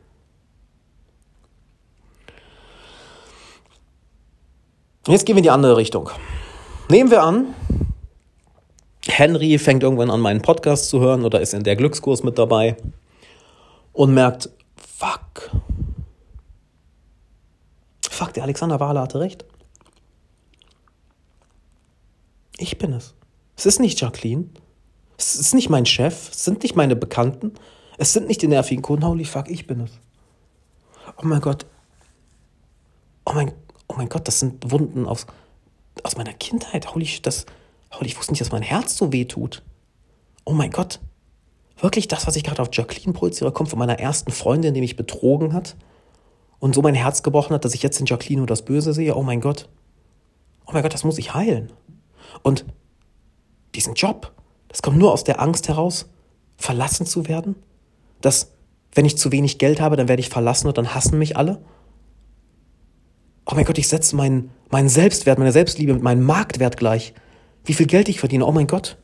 [5.08, 6.10] Jetzt gehen wir in die andere Richtung.
[6.90, 7.54] Nehmen wir an,
[9.06, 12.78] Henry fängt irgendwann an, meinen Podcast zu hören oder ist in der Glückskurs mit dabei
[13.92, 15.52] und merkt, fuck,
[18.10, 19.44] fuck, der Alexander Wahler hatte recht.
[22.58, 23.14] Ich bin es.
[23.58, 24.50] Es ist nicht Jacqueline.
[25.18, 26.30] Es ist nicht mein Chef.
[26.32, 27.54] Es sind nicht meine Bekannten.
[27.98, 29.92] Es sind nicht die nervigen Kunden, holy fuck, ich bin es.
[31.18, 31.66] Oh mein Gott.
[33.26, 33.52] Oh mein,
[33.94, 35.26] oh mein Gott, das sind Wunden aus,
[36.04, 36.94] aus meiner Kindheit.
[36.94, 37.46] Holy, das,
[37.94, 39.64] holy, ich wusste nicht, dass mein Herz so weh tut.
[40.46, 41.00] Oh mein Gott.
[41.78, 44.96] Wirklich das, was ich gerade auf Jacqueline projiziere, kommt von meiner ersten Freundin, die mich
[44.96, 45.76] betrogen hat
[46.60, 49.16] und so mein Herz gebrochen hat, dass ich jetzt in Jacqueline nur das Böse sehe.
[49.16, 49.70] Oh mein Gott.
[50.66, 51.72] Oh mein Gott, das muss ich heilen.
[52.42, 52.66] Und
[53.76, 54.34] diesen Job,
[54.70, 56.08] das kommt nur aus der Angst heraus,
[56.58, 57.56] verlassen zu werden.
[58.22, 58.52] Dass,
[58.94, 61.62] wenn ich zu wenig Geld habe, dann werde ich verlassen und dann hassen mich alle.
[63.46, 67.14] Oh mein Gott, ich setze meinen, meinen Selbstwert, meine Selbstliebe mit meinem Marktwert gleich.
[67.66, 68.98] Wie viel Geld ich verdiene, oh mein Gott.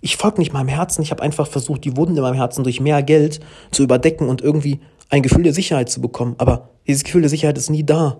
[0.00, 2.80] Ich folge nicht meinem Herzen, ich habe einfach versucht, die Wunden in meinem Herzen durch
[2.80, 6.34] mehr Geld zu überdecken und irgendwie ein Gefühl der Sicherheit zu bekommen.
[6.38, 8.18] Aber dieses Gefühl der Sicherheit ist nie da.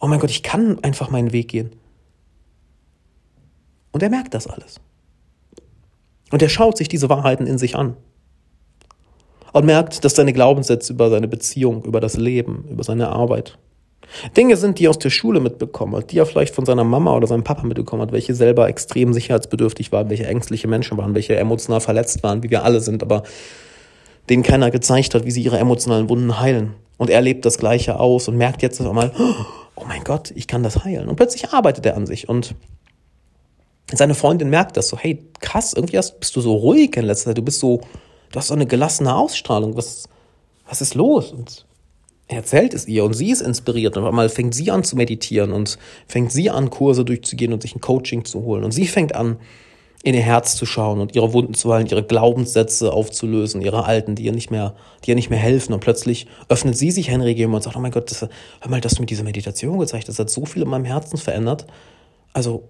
[0.00, 1.70] Oh mein Gott, ich kann einfach meinen Weg gehen.
[3.92, 4.80] Und er merkt das alles.
[6.30, 7.96] Und er schaut sich diese Wahrheiten in sich an.
[9.52, 13.58] Und merkt, dass seine Glaubenssätze über seine Beziehung, über das Leben, über seine Arbeit,
[14.36, 17.14] Dinge sind, die er aus der Schule mitbekommen hat, die er vielleicht von seiner Mama
[17.14, 21.36] oder seinem Papa mitbekommen hat, welche selber extrem sicherheitsbedürftig waren, welche ängstliche Menschen waren, welche
[21.36, 23.22] emotional verletzt waren, wie wir alle sind, aber
[24.28, 26.74] denen keiner gezeigt hat, wie sie ihre emotionalen Wunden heilen.
[26.96, 29.12] Und er lebt das Gleiche aus und merkt jetzt auf einmal,
[29.76, 31.08] oh mein Gott, ich kann das heilen.
[31.08, 32.54] Und plötzlich arbeitet er an sich und
[33.92, 37.30] seine Freundin merkt das so, hey, krass, irgendwie hast, bist du so ruhig in letzter
[37.30, 37.80] Zeit, du bist so,
[38.32, 40.08] du hast so eine gelassene Ausstrahlung, was,
[40.68, 41.32] was ist los?
[41.32, 41.64] Und
[42.28, 45.52] er erzählt es ihr und sie ist inspiriert und einmal fängt sie an zu meditieren
[45.52, 49.14] und fängt sie an, Kurse durchzugehen und sich ein Coaching zu holen und sie fängt
[49.14, 49.38] an,
[50.02, 54.14] in ihr Herz zu schauen und ihre Wunden zu heilen, ihre Glaubenssätze aufzulösen, ihre alten,
[54.14, 55.72] die ihr nicht mehr, die ihr nicht mehr helfen.
[55.72, 58.30] Und plötzlich öffnet sie sich Henry gegenüber und sagt, oh mein Gott, das, hör
[58.68, 61.18] mal, dass du mir diese Meditation gezeigt hast, das hat so viel in meinem Herzen
[61.18, 61.66] verändert.
[62.32, 62.68] Also,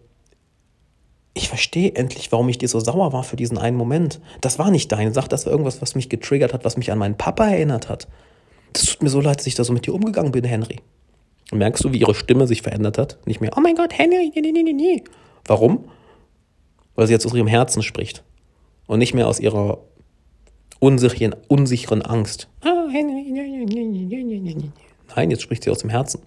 [1.35, 4.21] ich verstehe endlich, warum ich dir so sauer war für diesen einen Moment.
[4.41, 6.99] Das war nicht deine Sache, das war irgendwas, was mich getriggert hat, was mich an
[6.99, 8.09] meinen Papa erinnert hat.
[8.73, 10.81] Das tut mir so leid, dass ich da so mit dir umgegangen bin, Henry.
[11.51, 13.19] Und merkst du, wie ihre Stimme sich verändert hat?
[13.27, 15.05] Nicht mehr, oh mein Gott, Henry, nee, nee, nee, nee.
[15.47, 15.85] Warum?
[16.99, 18.25] weil sie jetzt aus ihrem Herzen spricht
[18.89, 19.79] und nicht mehr aus ihrer
[20.81, 22.49] unsicheren, unsicheren Angst.
[25.15, 26.23] Nein, jetzt spricht sie aus dem Herzen.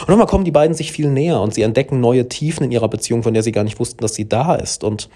[0.00, 2.88] Und nochmal kommen die beiden sich viel näher und sie entdecken neue Tiefen in ihrer
[2.88, 4.84] Beziehung, von der sie gar nicht wussten, dass sie da ist.
[4.84, 5.10] Und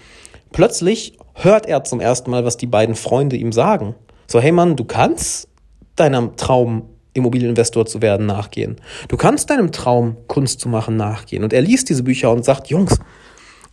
[0.51, 3.95] plötzlich hört er zum ersten Mal, was die beiden Freunde ihm sagen.
[4.27, 5.47] So, hey Mann, du kannst
[5.95, 8.75] deinem Traum Immobilieninvestor zu werden nachgehen.
[9.07, 11.43] Du kannst deinem Traum Kunst zu machen nachgehen.
[11.43, 12.99] Und er liest diese Bücher und sagt, Jungs,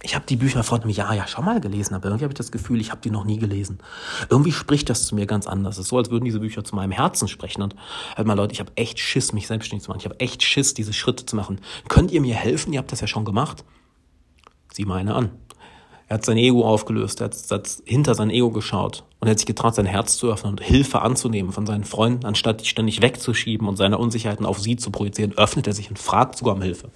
[0.04, 2.38] ich habe die Bücher vor einem Jahr ja schon mal gelesen, aber irgendwie habe ich
[2.38, 3.78] das Gefühl, ich habe die noch nie gelesen.
[4.30, 5.76] Irgendwie spricht das zu mir ganz anders.
[5.76, 7.62] Es ist so, als würden diese Bücher zu meinem Herzen sprechen.
[7.62, 7.76] Und
[8.16, 10.00] hört mal, Leute, ich habe echt Schiss, mich selbstständig zu machen.
[10.00, 11.60] Ich habe echt Schiss, diese Schritte zu machen.
[11.88, 12.72] Könnt ihr mir helfen?
[12.72, 13.64] Ihr habt das ja schon gemacht.
[14.72, 15.30] Sieh mal eine an.
[16.08, 19.38] Er hat sein Ego aufgelöst, er hat, hat hinter sein Ego geschaut und er hat
[19.38, 23.00] sich getraut, sein Herz zu öffnen und Hilfe anzunehmen von seinen Freunden, anstatt die ständig
[23.00, 26.62] wegzuschieben und seine Unsicherheiten auf sie zu projizieren, öffnet er sich und fragt sogar um
[26.62, 26.90] Hilfe.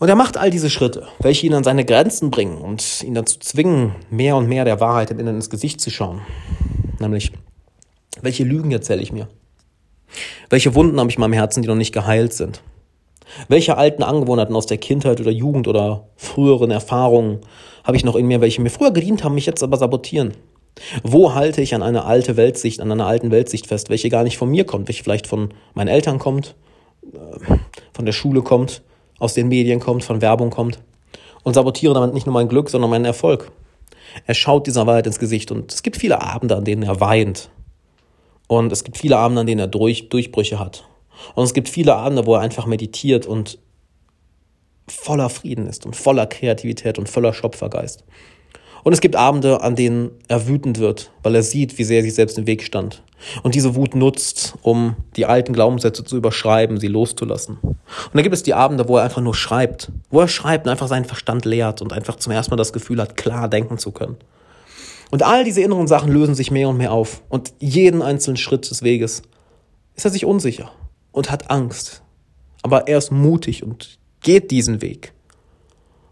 [0.00, 3.38] Und er macht all diese Schritte, welche ihn an seine Grenzen bringen und ihn dazu
[3.38, 6.22] zwingen, mehr und mehr der Wahrheit im Inneren ins Gesicht zu schauen.
[6.98, 7.32] Nämlich,
[8.22, 9.28] welche Lügen erzähle ich mir?
[10.48, 12.62] Welche Wunden habe ich in meinem Herzen, die noch nicht geheilt sind?
[13.48, 17.40] Welche alten Angewohnheiten aus der Kindheit oder Jugend oder früheren Erfahrungen
[17.84, 20.32] habe ich noch in mir, welche mir früher gedient haben, mich jetzt aber sabotieren?
[21.02, 24.38] Wo halte ich an einer alte Weltsicht, an einer alten Weltsicht fest, welche gar nicht
[24.38, 26.54] von mir kommt, welche vielleicht von meinen Eltern kommt,
[27.12, 27.56] äh,
[27.92, 28.82] von der Schule kommt
[29.18, 30.80] aus den Medien kommt, von Werbung kommt
[31.44, 33.52] und sabotiere damit nicht nur mein Glück, sondern meinen Erfolg.
[34.26, 37.50] Er schaut dieser Wahrheit ins Gesicht und es gibt viele Abende, an denen er weint.
[38.48, 40.84] Und es gibt viele Abende, an denen er Durch, Durchbrüche hat.
[41.34, 43.58] Und es gibt viele Abende, wo er einfach meditiert und
[44.88, 48.04] voller Frieden ist und voller Kreativität und voller Schöpfergeist.
[48.82, 52.02] Und es gibt Abende, an denen er wütend wird, weil er sieht, wie sehr er
[52.02, 53.02] sich selbst im Weg stand.
[53.42, 57.58] Und diese Wut nutzt, um die alten Glaubenssätze zu überschreiben, sie loszulassen.
[57.60, 57.78] Und
[58.14, 59.92] dann gibt es die Abende, wo er einfach nur schreibt.
[60.08, 63.00] Wo er schreibt und einfach seinen Verstand leert und einfach zum ersten Mal das Gefühl
[63.02, 64.16] hat, klar denken zu können.
[65.10, 67.22] Und all diese inneren Sachen lösen sich mehr und mehr auf.
[67.28, 69.22] Und jeden einzelnen Schritt des Weges
[69.94, 70.70] ist er sich unsicher
[71.12, 72.02] und hat Angst.
[72.62, 75.12] Aber er ist mutig und geht diesen Weg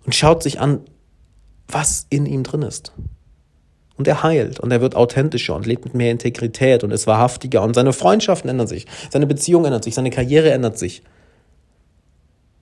[0.04, 0.80] und schaut sich an,
[1.68, 2.92] was in ihm drin ist.
[3.96, 7.62] Und er heilt und er wird authentischer und lebt mit mehr Integrität und ist wahrhaftiger
[7.62, 11.02] und seine Freundschaften ändern sich, seine Beziehung ändert sich, seine Karriere ändert sich.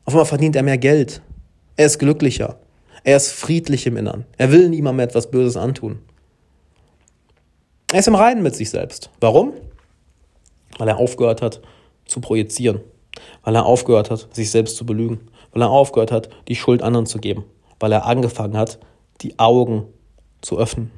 [0.07, 1.21] Auf einmal verdient er mehr Geld.
[1.77, 2.59] Er ist glücklicher.
[3.05, 4.25] Er ist friedlich im Innern.
[4.39, 5.99] Er will niemandem etwas Böses antun.
[7.93, 9.11] Er ist im Reinen mit sich selbst.
[9.21, 9.53] Warum?
[10.79, 11.61] Weil er aufgehört hat
[12.07, 12.81] zu projizieren.
[13.43, 15.29] Weil er aufgehört hat, sich selbst zu belügen.
[15.53, 17.45] Weil er aufgehört hat, die Schuld anderen zu geben.
[17.81, 18.79] Weil er angefangen hat,
[19.21, 19.85] die Augen
[20.41, 20.91] zu öffnen.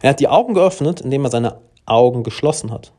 [0.00, 2.92] Er hat die Augen geöffnet, indem er seine Augen geschlossen hat.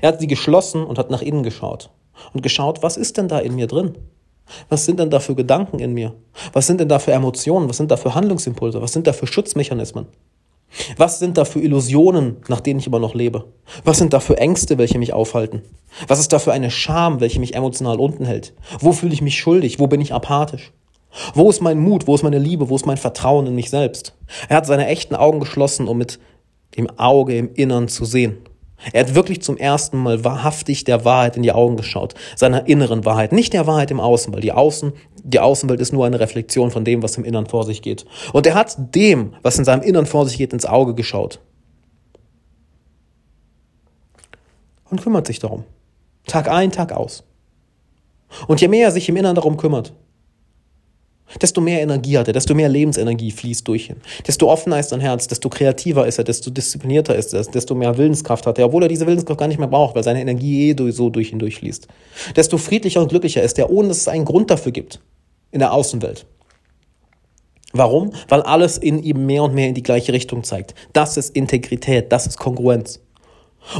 [0.00, 1.90] Er hat sie geschlossen und hat nach innen geschaut.
[2.32, 3.96] Und geschaut, was ist denn da in mir drin?
[4.68, 6.14] Was sind denn da für Gedanken in mir?
[6.52, 7.68] Was sind denn da für Emotionen?
[7.68, 8.82] Was sind da für Handlungsimpulse?
[8.82, 10.06] Was sind da für Schutzmechanismen?
[10.96, 13.44] Was sind da für Illusionen, nach denen ich immer noch lebe?
[13.84, 15.62] Was sind da für Ängste, welche mich aufhalten?
[16.08, 18.54] Was ist da für eine Scham, welche mich emotional unten hält?
[18.80, 19.78] Wo fühle ich mich schuldig?
[19.78, 20.72] Wo bin ich apathisch?
[21.34, 22.06] Wo ist mein Mut?
[22.06, 22.68] Wo ist meine Liebe?
[22.68, 24.14] Wo ist mein Vertrauen in mich selbst?
[24.48, 26.18] Er hat seine echten Augen geschlossen, um mit
[26.76, 28.38] dem Auge im Innern zu sehen.
[28.92, 33.04] Er hat wirklich zum ersten Mal wahrhaftig der Wahrheit in die Augen geschaut, seiner inneren
[33.04, 34.92] Wahrheit, nicht der Wahrheit im Außen, weil die Außen,
[35.22, 38.04] die Außenwelt ist nur eine Reflexion von dem, was im Innern vor sich geht.
[38.32, 41.40] Und er hat dem, was in seinem Innern vor sich geht, ins Auge geschaut.
[44.90, 45.64] Und kümmert sich darum.
[46.26, 47.24] Tag ein, Tag aus.
[48.46, 49.92] Und je mehr er sich im Innern darum kümmert,
[51.40, 53.96] desto mehr Energie hat er, desto mehr Lebensenergie fließt durch ihn.
[54.26, 57.96] Desto offener ist sein Herz, desto kreativer ist er, desto disziplinierter ist er, desto mehr
[57.96, 60.90] Willenskraft hat er, obwohl er diese Willenskraft gar nicht mehr braucht, weil seine Energie eh
[60.90, 61.88] so durch ihn durchfließt.
[62.36, 65.00] Desto friedlicher und glücklicher ist er, ohne dass es einen Grund dafür gibt
[65.50, 66.26] in der Außenwelt.
[67.72, 68.12] Warum?
[68.28, 70.74] Weil alles in ihm mehr und mehr in die gleiche Richtung zeigt.
[70.92, 73.00] Das ist Integrität, das ist Kongruenz.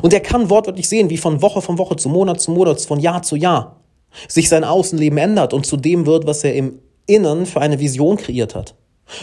[0.01, 3.01] Und er kann wortwörtlich sehen, wie von Woche von Woche zu Monat zu Monat, von
[3.01, 3.83] Jahr zu Jahr
[4.29, 8.17] sich sein Außenleben ändert und zu dem wird, was er im Innern für eine Vision
[8.17, 8.75] kreiert hat.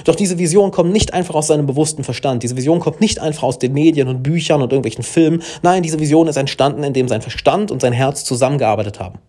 [0.05, 2.43] Doch diese Vision kommt nicht einfach aus seinem bewussten Verstand.
[2.43, 5.41] Diese Vision kommt nicht einfach aus den Medien und Büchern und irgendwelchen Filmen.
[5.61, 9.19] Nein, diese Vision ist entstanden, indem sein Verstand und sein Herz zusammengearbeitet haben.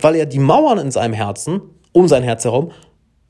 [0.00, 1.60] Weil er die Mauern in seinem Herzen,
[1.92, 2.70] um sein Herz herum,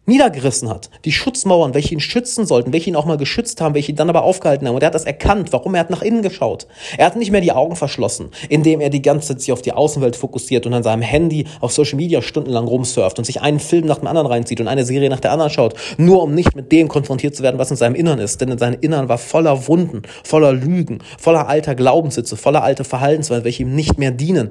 [0.06, 0.90] niedergerissen hat.
[1.04, 4.10] Die Schutzmauern, welche ihn schützen sollten, welche ihn auch mal geschützt haben, welche ihn dann
[4.10, 4.74] aber aufgehalten haben.
[4.74, 5.52] Und er hat das erkannt.
[5.52, 5.74] Warum?
[5.74, 6.66] Er hat nach innen geschaut.
[6.98, 9.72] Er hat nicht mehr die Augen verschlossen, indem er die ganze Zeit sich auf die
[9.72, 13.86] Außenwelt fokussiert und an seinem Handy auf Social Media stundenlang rumsurft und sich einen Film
[13.86, 16.70] nach dem anderen reinzieht und eine Serie nach der anderen schaut, nur um nicht mit
[16.72, 18.40] dem konfrontiert zu werden, was in seinem Innern ist.
[18.40, 23.44] Denn in seinem Innern war voller Wunden, voller Lügen, voller alter Glaubenssitze, voller alte Verhaltensweisen,
[23.44, 24.50] welche ihm nicht mehr dienen.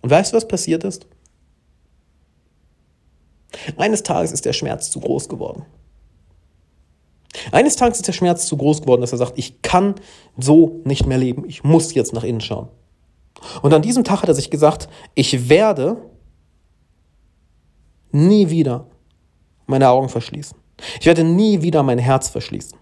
[0.00, 1.06] Und weißt du, was passiert ist?
[3.76, 5.64] Eines Tages ist der Schmerz zu groß geworden.
[7.52, 9.94] Eines Tages ist der Schmerz zu groß geworden, dass er sagt, ich kann
[10.36, 12.68] so nicht mehr leben, ich muss jetzt nach innen schauen.
[13.62, 16.02] Und an diesem Tag hat er sich gesagt, ich werde
[18.10, 18.86] nie wieder
[19.66, 20.56] meine Augen verschließen.
[21.00, 22.78] Ich werde nie wieder mein Herz verschließen.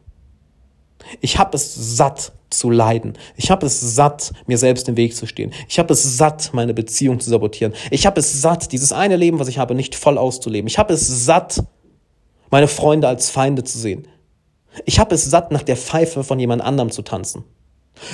[1.21, 3.19] Ich habe es satt zu leiden.
[3.37, 5.53] Ich habe es satt, mir selbst im Weg zu stehen.
[5.69, 7.75] Ich habe es satt, meine Beziehung zu sabotieren.
[7.91, 10.69] Ich habe es satt, dieses eine Leben, was ich habe, nicht voll auszuleben.
[10.69, 11.63] Ich habe es satt,
[12.51, 14.07] meine Freunde als Feinde zu sehen.
[14.85, 17.45] Ich habe es satt, nach der Pfeife von jemand anderem zu tanzen.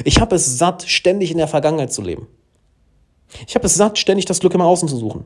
[0.04, 2.28] Ich habe es satt, ständig in der Vergangenheit zu leben.
[3.46, 5.24] Ich habe es satt, ständig das Glück im Außen zu suchen.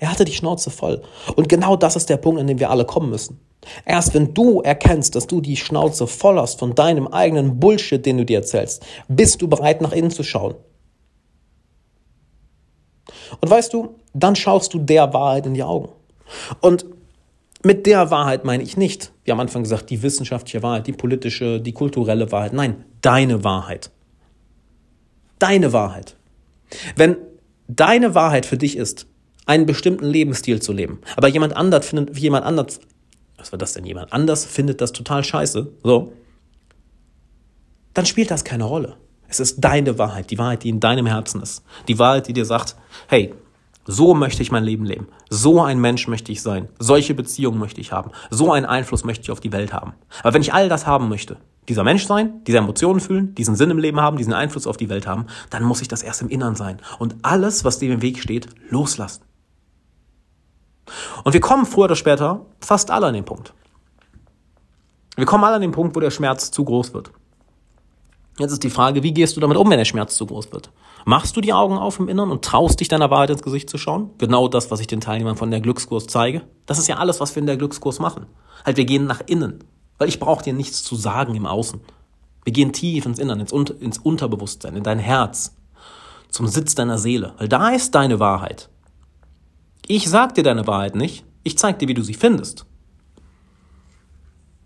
[0.00, 1.02] Er hatte die Schnauze voll.
[1.34, 3.40] Und genau das ist der Punkt, an dem wir alle kommen müssen.
[3.84, 8.18] Erst wenn du erkennst, dass du die Schnauze voll hast von deinem eigenen Bullshit, den
[8.18, 10.54] du dir erzählst, bist du bereit, nach innen zu schauen.
[13.40, 15.88] Und weißt du, dann schaust du der Wahrheit in die Augen.
[16.60, 16.86] Und
[17.62, 21.60] mit der Wahrheit meine ich nicht, wie am Anfang gesagt, die wissenschaftliche Wahrheit, die politische,
[21.60, 22.52] die kulturelle Wahrheit.
[22.52, 23.90] Nein, deine Wahrheit.
[25.38, 26.16] Deine Wahrheit.
[26.94, 27.16] Wenn
[27.68, 29.06] deine Wahrheit für dich ist,
[29.46, 32.80] einen bestimmten Lebensstil zu leben, aber jemand anders findet, jemand anders
[33.38, 36.12] was war das denn, jemand anders findet das total scheiße, so,
[37.94, 38.96] dann spielt das keine Rolle.
[39.28, 41.64] Es ist deine Wahrheit, die Wahrheit, die in deinem Herzen ist.
[41.88, 42.76] Die Wahrheit, die dir sagt,
[43.08, 43.34] hey,
[43.84, 45.08] so möchte ich mein Leben leben.
[45.30, 46.68] So ein Mensch möchte ich sein.
[46.78, 48.10] Solche Beziehungen möchte ich haben.
[48.30, 49.94] So einen Einfluss möchte ich auf die Welt haben.
[50.22, 51.36] Aber wenn ich all das haben möchte,
[51.68, 54.88] dieser Mensch sein, diese Emotionen fühlen, diesen Sinn im Leben haben, diesen Einfluss auf die
[54.88, 56.78] Welt haben, dann muss ich das erst im Innern sein.
[56.98, 59.25] Und alles, was dem im Weg steht, loslassen.
[61.24, 63.52] Und wir kommen früher oder später fast alle an den Punkt.
[65.16, 67.10] Wir kommen alle an den Punkt, wo der Schmerz zu groß wird.
[68.38, 70.70] Jetzt ist die Frage, wie gehst du damit um, wenn der Schmerz zu groß wird?
[71.06, 73.78] Machst du die Augen auf im Inneren und traust dich deiner Wahrheit ins Gesicht zu
[73.78, 74.10] schauen?
[74.18, 76.42] Genau das, was ich den Teilnehmern von der Glückskurs zeige.
[76.66, 78.26] Das ist ja alles, was wir in der Glückskurs machen.
[78.64, 79.64] Halt, wir gehen nach innen.
[79.96, 81.80] Weil ich brauche dir nichts zu sagen im Außen.
[82.44, 85.56] Wir gehen tief ins Innern, ins, ins Unterbewusstsein, in dein Herz.
[86.28, 87.32] Zum Sitz deiner Seele.
[87.38, 88.68] Weil da ist deine Wahrheit.
[89.88, 92.66] Ich sag dir deine Wahrheit nicht, ich zeig dir, wie du sie findest.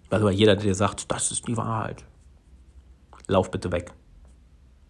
[0.09, 2.05] Weil jeder, der dir sagt, das ist die Wahrheit,
[3.27, 3.93] lauf bitte weg.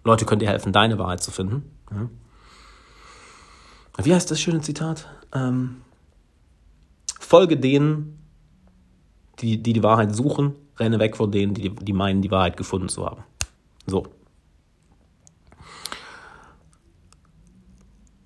[0.04, 1.70] Leute können dir helfen, deine Wahrheit zu finden.
[3.98, 5.08] Wie heißt das schöne Zitat?
[5.34, 5.82] Ähm,
[7.18, 8.18] folge denen,
[9.40, 12.88] die, die die Wahrheit suchen, renne weg von denen, die, die meinen, die Wahrheit gefunden
[12.88, 13.24] zu haben.
[13.86, 14.06] So.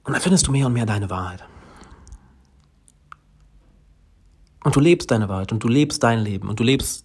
[0.04, 1.44] Und dann findest du mehr und mehr deine Wahrheit.
[4.64, 7.04] Und du lebst deine Wahrheit und du lebst dein Leben und du lebst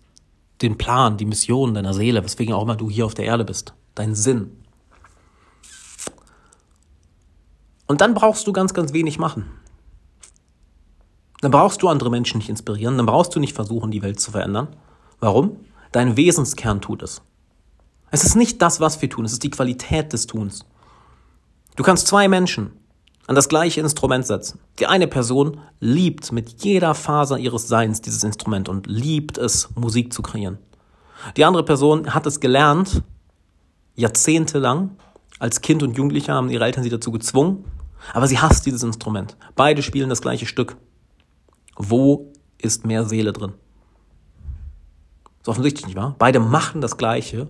[0.62, 3.74] den Plan, die Mission deiner Seele, weswegen auch immer du hier auf der Erde bist,
[3.96, 4.64] dein Sinn.
[7.86, 9.46] Und dann brauchst du ganz, ganz wenig machen.
[11.42, 14.32] Dann brauchst du andere Menschen nicht inspirieren, dann brauchst du nicht versuchen, die Welt zu
[14.32, 14.70] verändern.
[15.20, 15.58] Warum?
[15.92, 17.22] Dein Wesenskern tut es.
[18.12, 20.66] Es ist nicht das, was wir tun, es ist die Qualität des Tuns.
[21.76, 22.72] Du kannst zwei Menschen
[23.30, 24.60] an das gleiche Instrument setzen.
[24.80, 30.12] Die eine Person liebt mit jeder Faser ihres Seins dieses Instrument und liebt es, Musik
[30.12, 30.58] zu kreieren.
[31.38, 33.04] Die andere Person hat es gelernt,
[33.94, 34.98] jahrzehntelang.
[35.38, 37.66] Als Kind und Jugendlicher haben ihre Eltern sie dazu gezwungen,
[38.16, 39.38] aber sie hasst dieses Instrument.
[39.56, 40.76] Beide spielen das gleiche Stück.
[41.78, 43.54] Wo ist mehr Seele drin?
[45.40, 46.16] Ist offensichtlich nicht wahr?
[46.18, 47.46] Beide machen das Gleiche,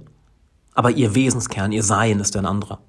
[0.74, 2.80] aber ihr Wesenskern, ihr Sein ist ein anderer.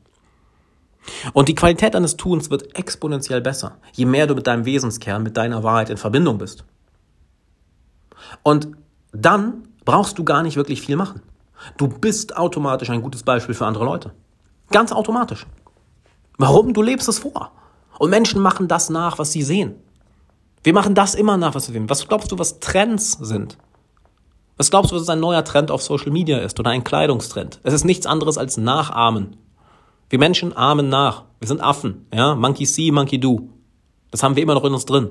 [1.33, 5.37] Und die Qualität deines Tuns wird exponentiell besser, je mehr du mit deinem Wesenskern, mit
[5.37, 6.65] deiner Wahrheit in Verbindung bist.
[8.43, 8.69] Und
[9.13, 11.23] dann brauchst du gar nicht wirklich viel machen.
[11.77, 14.13] Du bist automatisch ein gutes Beispiel für andere Leute.
[14.71, 15.47] Ganz automatisch.
[16.39, 16.73] Warum?
[16.73, 17.53] Du lebst es vor.
[17.99, 19.75] Und Menschen machen das nach, was sie sehen.
[20.63, 21.91] Wir machen das immer nach, was wir sehen.
[21.91, 23.59] Was glaubst du, was Trends sind?
[24.57, 27.61] Was glaubst du, was ein neuer Trend auf Social Media ist oder ein Kleidungstrend?
[27.63, 29.37] Es ist nichts anderes als Nachahmen.
[30.11, 31.25] Wir Menschen ahmen nach.
[31.39, 32.07] Wir sind Affen.
[32.13, 32.35] Ja?
[32.35, 33.49] Monkey see, monkey do.
[34.11, 35.11] Das haben wir immer noch in uns drin.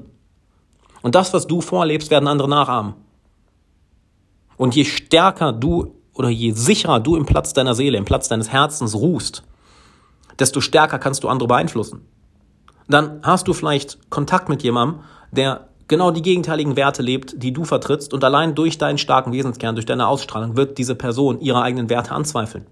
[1.02, 2.94] Und das, was du vorlebst, werden andere nachahmen.
[4.58, 8.50] Und je stärker du oder je sicherer du im Platz deiner Seele, im Platz deines
[8.50, 9.44] Herzens ruhst,
[10.38, 12.06] desto stärker kannst du andere beeinflussen.
[12.90, 15.00] Dann hast du vielleicht Kontakt mit jemandem,
[15.32, 19.76] der genau die gegenteiligen Werte lebt, die du vertrittst und allein durch deinen starken Wesenskern,
[19.76, 22.66] durch deine Ausstrahlung wird diese Person ihre eigenen Werte anzweifeln.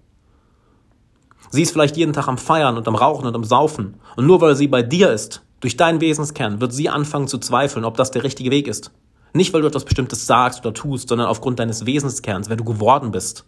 [1.49, 4.41] Sie ist vielleicht jeden Tag am Feiern und am Rauchen und am Saufen und nur
[4.41, 8.11] weil sie bei dir ist, durch deinen Wesenskern, wird sie anfangen zu zweifeln, ob das
[8.11, 8.91] der richtige Weg ist.
[9.33, 13.11] Nicht, weil du etwas Bestimmtes sagst oder tust, sondern aufgrund deines Wesenskerns, wer du geworden
[13.11, 13.45] bist.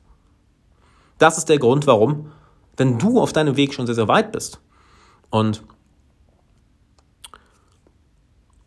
[1.17, 2.31] Das ist der Grund, warum,
[2.77, 4.59] wenn du auf deinem Weg schon sehr, sehr weit bist
[5.29, 5.63] und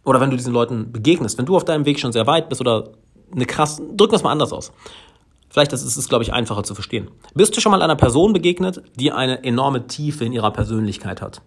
[0.04, 2.60] oder wenn du diesen Leuten begegnest, wenn du auf deinem Weg schon sehr weit bist
[2.60, 2.90] oder
[3.32, 4.72] eine krass, drücken wir es mal anders aus.
[5.52, 7.10] Vielleicht ist es, glaube ich, einfacher zu verstehen.
[7.34, 11.42] Bist du schon mal einer Person begegnet, die eine enorme Tiefe in ihrer Persönlichkeit hat?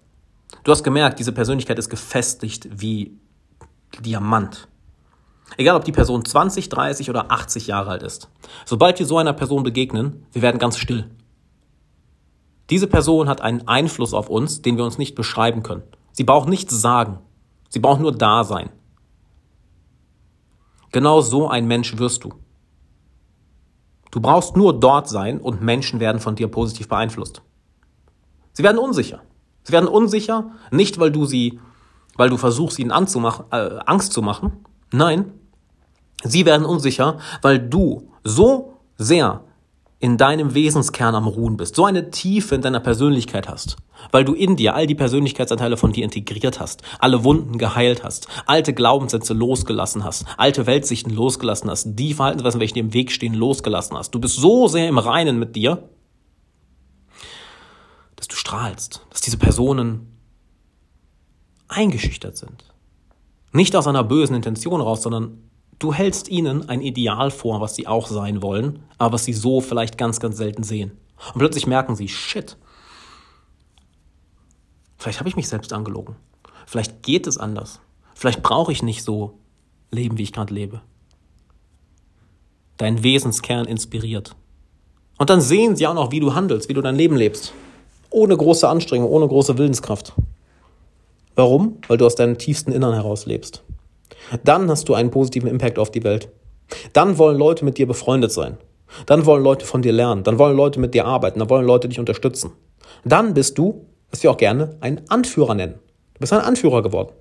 [0.63, 3.17] Du hast gemerkt, diese Persönlichkeit ist gefestigt wie
[3.99, 4.67] Diamant.
[5.57, 8.29] Egal, ob die Person 20, 30 oder 80 Jahre alt ist.
[8.65, 11.09] Sobald wir so einer Person begegnen, wir werden ganz still.
[12.69, 15.81] Diese Person hat einen Einfluss auf uns, den wir uns nicht beschreiben können.
[16.11, 17.21] Sie braucht nichts sagen.
[17.69, 18.69] Sie braucht nur da sein.
[20.91, 22.33] Genau so ein Mensch wirst du.
[24.15, 27.41] Du brauchst nur dort sein und Menschen werden von dir positiv beeinflusst.
[28.53, 29.19] Sie werden unsicher.
[29.63, 31.59] Sie werden unsicher, nicht weil du sie,
[32.15, 34.63] weil du versuchst, ihnen anzumachen, äh, Angst zu machen.
[34.93, 35.33] Nein,
[36.23, 39.41] sie werden unsicher, weil du so sehr
[39.99, 43.77] in deinem Wesenskern am Ruhen bist, so eine Tiefe in deiner Persönlichkeit hast,
[44.11, 48.27] weil du in dir all die Persönlichkeitsanteile von dir integriert hast, alle Wunden geheilt hast,
[48.45, 53.33] alte Glaubenssätze losgelassen hast, alte Weltsichten losgelassen hast, die Verhaltensweisen, welche dir im Weg stehen,
[53.33, 54.11] losgelassen hast.
[54.13, 55.89] Du bist so sehr im Reinen mit dir,
[58.17, 60.17] dass du strahlst, dass diese Personen
[61.67, 62.65] eingeschüchtert sind.
[63.53, 67.87] Nicht aus einer bösen Intention raus, sondern Du hältst ihnen ein Ideal vor, was sie
[67.87, 70.91] auch sein wollen, aber was sie so vielleicht ganz, ganz selten sehen.
[71.33, 72.57] Und plötzlich merken sie, shit,
[74.97, 76.15] vielleicht habe ich mich selbst angelogen.
[76.65, 77.79] Vielleicht geht es anders.
[78.13, 79.37] Vielleicht brauche ich nicht so
[79.91, 80.81] leben, wie ich gerade lebe.
[82.77, 84.35] Dein Wesenskern inspiriert.
[85.17, 87.53] Und dann sehen sie auch noch, wie du handelst, wie du dein Leben lebst.
[88.09, 90.13] Ohne große Anstrengung, ohne große Willenskraft.
[91.35, 91.77] Warum?
[91.87, 93.63] Weil du aus deinem tiefsten Innern heraus lebst.
[94.43, 96.29] Dann hast du einen positiven Impact auf die Welt.
[96.93, 98.57] Dann wollen Leute mit dir befreundet sein.
[99.05, 100.23] Dann wollen Leute von dir lernen.
[100.23, 101.39] Dann wollen Leute mit dir arbeiten.
[101.39, 102.51] Dann wollen Leute dich unterstützen.
[103.03, 105.75] Dann bist du, was wir auch gerne einen Anführer nennen.
[106.13, 107.13] Du bist ein Anführer geworden.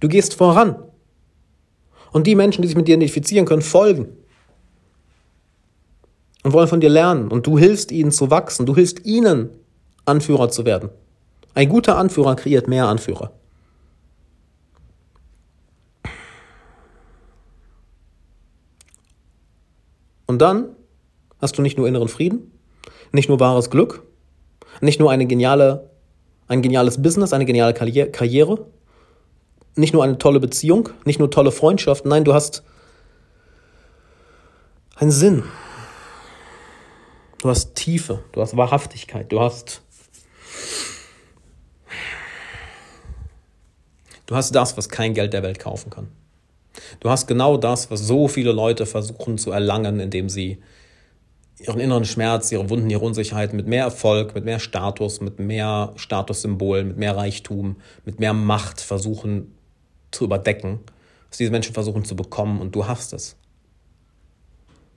[0.00, 0.76] Du gehst voran.
[2.12, 4.08] Und die Menschen, die sich mit dir identifizieren können, folgen.
[6.42, 7.28] Und wollen von dir lernen.
[7.28, 8.66] Und du hilfst ihnen zu wachsen.
[8.66, 9.50] Du hilfst ihnen,
[10.04, 10.90] Anführer zu werden.
[11.54, 13.32] Ein guter Anführer kreiert mehr Anführer.
[20.26, 20.76] Und dann
[21.40, 22.52] hast du nicht nur inneren Frieden,
[23.12, 24.02] nicht nur wahres Glück,
[24.80, 25.90] nicht nur eine geniale,
[26.48, 28.66] ein geniales Business, eine geniale Karriere,
[29.76, 32.62] nicht nur eine tolle Beziehung, nicht nur tolle Freundschaften, nein, du hast
[34.96, 35.42] einen Sinn.
[37.38, 39.82] Du hast Tiefe, du hast Wahrhaftigkeit, du hast
[44.26, 46.08] Du hast das, was kein Geld der Welt kaufen kann.
[47.00, 50.58] Du hast genau das, was so viele Leute versuchen zu erlangen, indem sie
[51.58, 55.92] ihren inneren Schmerz, ihre Wunden, ihre Unsicherheit mit mehr Erfolg, mit mehr Status, mit mehr
[55.96, 59.54] Statussymbolen, mit mehr Reichtum, mit mehr Macht versuchen
[60.10, 60.80] zu überdecken,
[61.28, 63.36] was diese Menschen versuchen zu bekommen und du hast es.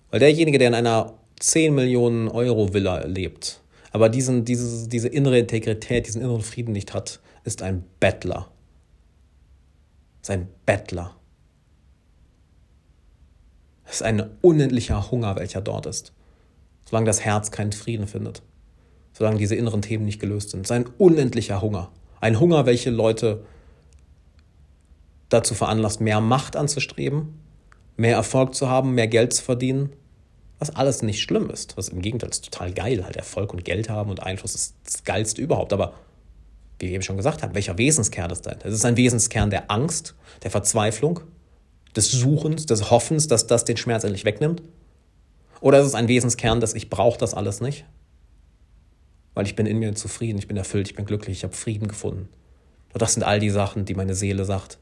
[0.09, 3.61] Weil derjenige, der in einer 10 Millionen Euro Villa lebt,
[3.91, 8.51] aber diesen, diese, diese innere Integrität, diesen inneren Frieden nicht hat, ist ein Bettler.
[10.21, 11.16] Ist ein Bettler.
[13.87, 16.11] Es ist ein unendlicher Hunger, welcher dort ist.
[16.85, 18.41] Solange das Herz keinen Frieden findet.
[19.13, 20.61] Solange diese inneren Themen nicht gelöst sind.
[20.61, 21.89] Es ist ein unendlicher Hunger.
[22.19, 23.43] Ein Hunger, welche Leute
[25.29, 27.39] dazu veranlasst, mehr Macht anzustreben,
[27.95, 29.91] mehr Erfolg zu haben, mehr Geld zu verdienen,
[30.59, 31.77] was alles nicht schlimm ist.
[31.77, 33.03] Was im Gegenteil ist total geil.
[33.03, 35.73] Halt Erfolg und Geld haben und Einfluss ist das Geilste überhaupt.
[35.73, 35.93] Aber
[36.79, 38.57] wie ich eben schon gesagt habe, welcher Wesenskern ist das?
[38.63, 41.21] Es ist ein Wesenskern der Angst, der Verzweiflung,
[41.97, 44.61] des Suchens, des Hoffens, dass das den Schmerz endlich wegnimmt.
[45.59, 47.85] Oder ist es ein Wesenskern, dass ich brauche das alles nicht?
[49.33, 51.87] Weil ich bin in mir zufrieden, ich bin erfüllt, ich bin glücklich, ich habe Frieden
[51.87, 52.29] gefunden.
[52.93, 54.77] Und das sind all die Sachen, die meine Seele sagt,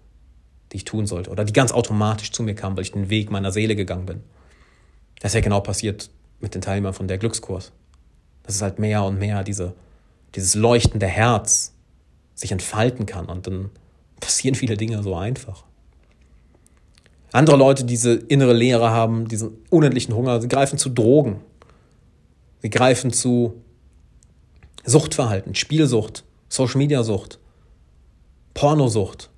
[0.72, 1.30] die ich tun sollte.
[1.30, 4.22] Oder die ganz automatisch zu mir kamen, weil ich den Weg meiner Seele gegangen bin.
[5.20, 6.10] Das ist ja genau passiert
[6.40, 7.72] mit den Teilnehmern von der Glückskurs.
[8.44, 9.74] Das ist halt mehr und mehr diese,
[10.36, 11.74] dieses leuchtende Herz
[12.36, 13.70] sich entfalten kann und dann
[14.20, 15.64] passieren viele Dinge so einfach.
[17.32, 21.42] Andere Leute, diese innere Leere haben, diesen unendlichen Hunger, sie greifen zu Drogen.
[22.62, 23.62] Sie greifen zu
[24.86, 27.40] Suchtverhalten, Spielsucht, Social Media Sucht,
[28.54, 29.30] Pornosucht,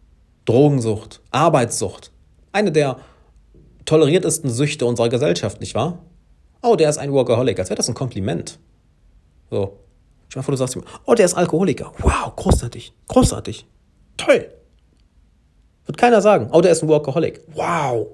[0.45, 2.11] Drogensucht, Arbeitssucht.
[2.51, 2.99] Eine der
[3.85, 6.05] toleriertesten Süchte unserer Gesellschaft, nicht wahr?
[6.61, 8.59] Oh, der ist ein Workaholic, als wäre das ein Kompliment.
[9.49, 9.79] So.
[10.27, 11.93] Stell mal vor, du sagst ihm, oh, der ist Alkoholiker.
[11.99, 13.65] Wow, großartig, großartig,
[14.17, 14.49] toll.
[15.87, 17.41] Wird keiner sagen, oh, der ist ein Workaholic.
[17.53, 18.07] Wow,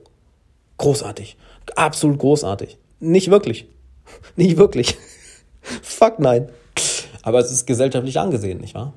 [0.78, 1.36] großartig,
[1.76, 2.78] absolut großartig.
[3.00, 3.68] Nicht wirklich,
[4.36, 4.98] nicht wirklich.
[5.82, 6.50] Fuck nein.
[7.24, 8.94] Aber es ist gesellschaftlich angesehen, nicht wahr?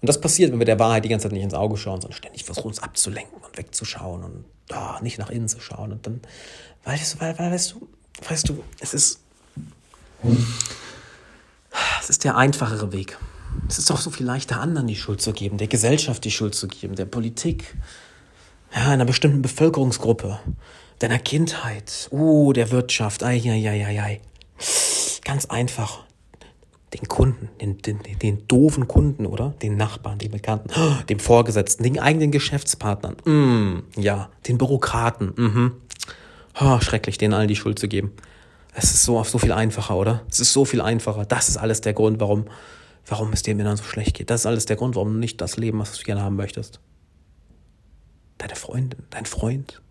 [0.00, 2.16] Und das passiert, wenn wir der Wahrheit die ganze Zeit nicht ins Auge schauen, sondern
[2.16, 5.92] ständig versuchen, uns abzulenken und wegzuschauen und oh, nicht nach innen zu schauen.
[5.92, 6.22] Und dann,
[6.84, 7.88] weißt du, weißt du,
[8.28, 9.20] weißt du, es ist,
[12.00, 13.18] es ist der einfachere Weg.
[13.68, 16.54] Es ist doch so viel leichter, anderen die Schuld zu geben, der Gesellschaft die Schuld
[16.54, 17.76] zu geben, der Politik,
[18.74, 20.40] ja, einer bestimmten Bevölkerungsgruppe,
[20.98, 24.20] deiner Kindheit, uh, der Wirtschaft, ai, ai, ai, ai, ai.
[25.24, 26.04] Ganz einfach.
[26.92, 29.54] Den Kunden, den, den, den, den doofen Kunden, oder?
[29.62, 30.70] Den Nachbarn, den Bekannten,
[31.08, 35.72] dem Vorgesetzten, den eigenen Geschäftspartnern, mm, ja, den Bürokraten, mhm.
[36.60, 38.12] Oh, schrecklich, denen allen die Schuld zu geben.
[38.74, 40.22] Es ist so, so viel einfacher, oder?
[40.30, 41.24] Es ist so viel einfacher.
[41.24, 42.46] Das ist alles der Grund, warum,
[43.06, 44.30] warum es dir im Inneren so schlecht geht.
[44.30, 46.36] Das ist alles der Grund, warum du nicht das Leben hast, was du gerne haben
[46.36, 46.80] möchtest.
[48.38, 49.82] Deine Freundin, dein Freund,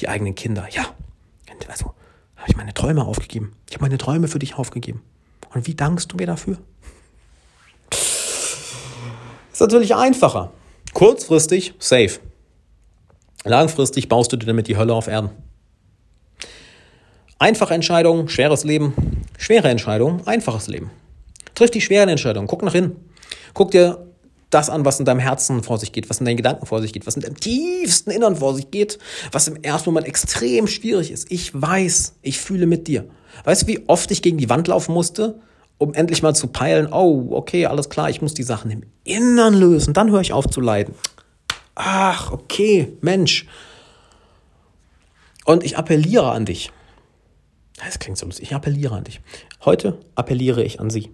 [0.00, 0.94] die eigenen Kinder, ja.
[1.70, 1.94] Also,
[2.34, 3.52] habe ich meine Träume aufgegeben.
[3.68, 5.02] Ich habe meine Träume für dich aufgegeben.
[5.54, 6.58] Und wie dankst du mir dafür?
[9.52, 10.50] Ist natürlich einfacher.
[10.92, 12.18] Kurzfristig, safe.
[13.44, 15.30] Langfristig baust du dir damit die Hölle auf Erden.
[17.38, 18.94] Einfache Entscheidung, schweres Leben.
[19.38, 20.90] Schwere Entscheidung, einfaches Leben.
[21.60, 22.46] Triff die schweren Entscheidungen.
[22.46, 22.96] Guck nach innen.
[23.52, 24.06] Guck dir
[24.48, 26.94] das an, was in deinem Herzen vor sich geht, was in deinen Gedanken vor sich
[26.94, 28.98] geht, was in deinem tiefsten Innern vor sich geht,
[29.30, 31.30] was im ersten Moment extrem schwierig ist.
[31.30, 33.04] Ich weiß, ich fühle mit dir.
[33.44, 35.38] Weißt du, wie oft ich gegen die Wand laufen musste,
[35.76, 39.52] um endlich mal zu peilen, oh, okay, alles klar, ich muss die Sachen im Innern
[39.52, 40.94] lösen, dann höre ich auf zu leiden.
[41.74, 43.46] Ach, okay, Mensch.
[45.44, 46.72] Und ich appelliere an dich.
[47.84, 48.46] Das klingt so lustig.
[48.48, 49.20] Ich appelliere an dich.
[49.62, 51.10] Heute appelliere ich an Sie.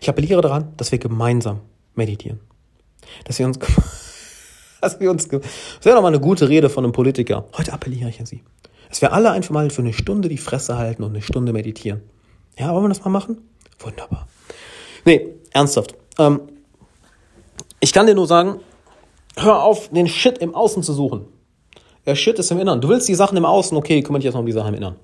[0.00, 1.60] Ich appelliere daran, dass wir gemeinsam
[1.94, 2.40] meditieren.
[3.24, 3.58] Dass wir uns,
[4.80, 5.40] dass wir uns, das
[5.82, 7.44] wäre doch mal eine gute Rede von einem Politiker.
[7.56, 8.42] Heute appelliere ich an Sie.
[8.88, 12.02] Dass wir alle einfach mal für eine Stunde die Fresse halten und eine Stunde meditieren.
[12.58, 13.38] Ja, wollen wir das mal machen?
[13.78, 14.28] Wunderbar.
[15.04, 15.94] Nee, ernsthaft.
[16.18, 16.40] Ähm,
[17.80, 18.60] ich kann dir nur sagen,
[19.36, 21.26] hör auf, den Shit im Außen zu suchen.
[22.06, 22.80] Der Shit ist im Innern.
[22.80, 24.96] Du willst die Sachen im Außen, okay, kümmere dich erstmal um die Sachen im Innern.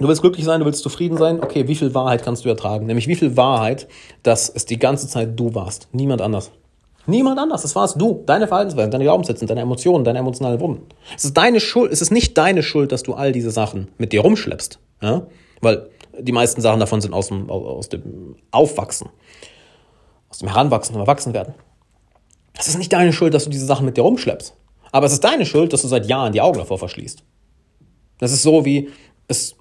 [0.00, 2.86] Du willst glücklich sein, du willst zufrieden sein, okay, wie viel Wahrheit kannst du ertragen?
[2.86, 3.86] Nämlich wie viel Wahrheit,
[4.22, 5.88] dass es die ganze Zeit du warst.
[5.92, 6.50] Niemand anders.
[7.06, 8.22] Niemand anders, das warst du.
[8.24, 10.86] Deine Verhaltensweisen, deine Glaubenssätze, deine Emotionen, deine emotionalen Wunden.
[11.14, 14.12] Es ist deine Schuld, es ist nicht deine Schuld, dass du all diese Sachen mit
[14.12, 14.78] dir rumschleppst.
[15.02, 15.26] Ja?
[15.60, 19.10] Weil die meisten Sachen davon sind aus dem, aus dem Aufwachsen,
[20.30, 21.54] aus dem Heranwachsen und Erwachsenwerden.
[22.58, 24.54] Es ist nicht deine Schuld, dass du diese Sachen mit dir rumschleppst.
[24.92, 27.22] Aber es ist deine Schuld, dass du seit Jahren die Augen davor verschließt.
[28.18, 28.88] Das ist so wie,
[29.28, 29.56] es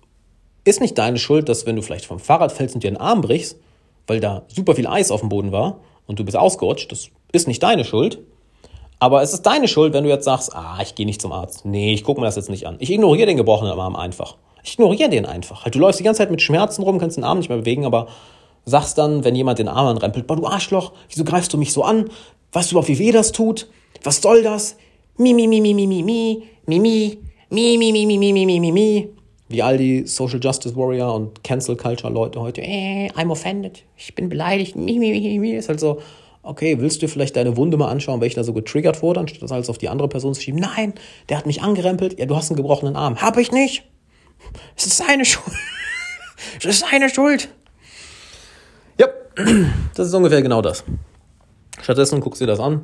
[0.63, 3.21] ist nicht deine Schuld, dass wenn du vielleicht vom Fahrrad fällst und dir einen Arm
[3.21, 3.57] brichst,
[4.07, 7.47] weil da super viel Eis auf dem Boden war und du bist ausgerutscht, das ist
[7.47, 8.19] nicht deine Schuld.
[8.99, 11.63] Aber es ist deine Schuld, wenn du jetzt sagst, ah, ich gehe nicht zum Arzt.
[11.63, 12.75] Nee, ich gucke mir das jetzt nicht an.
[12.79, 14.35] Ich ignoriere den gebrochenen Arm einfach.
[14.63, 15.63] Ich ignoriere den einfach.
[15.63, 17.85] Halt, du läufst die ganze Zeit mit Schmerzen rum, kannst den Arm nicht mehr bewegen,
[17.85, 18.07] aber
[18.65, 21.83] sagst dann, wenn jemand den Arm anrempelt, boah, du Arschloch, wieso greifst du mich so
[21.83, 22.09] an?
[22.51, 23.69] Weißt du überhaupt, wie weh das tut?
[24.03, 24.75] Was soll das?
[25.17, 28.45] Mi, mi, mi, mi, mi, mi, mi, mi, mi, mi, mi, mi, mi, mi, mi,
[28.45, 29.09] mi, mi, mi.
[29.49, 34.13] Wie all die Social Justice Warrior und Cancel Culture Leute heute, äh, I'm offended, ich
[34.13, 36.01] bin beleidigt, ist halt so,
[36.43, 39.51] okay, willst du vielleicht deine Wunde mal anschauen, welche da so getriggert wurde, anstatt das
[39.51, 40.59] alles auf die andere Person zu schieben?
[40.59, 40.93] Nein,
[41.29, 43.21] der hat mich angerempelt, ja, du hast einen gebrochenen Arm.
[43.21, 43.83] Hab ich nicht.
[44.77, 45.55] Es ist seine Schuld.
[46.57, 47.49] Es ist seine Schuld.
[48.97, 49.07] Ja,
[49.95, 50.85] das ist ungefähr genau das.
[51.81, 52.81] Stattdessen guckst du dir das an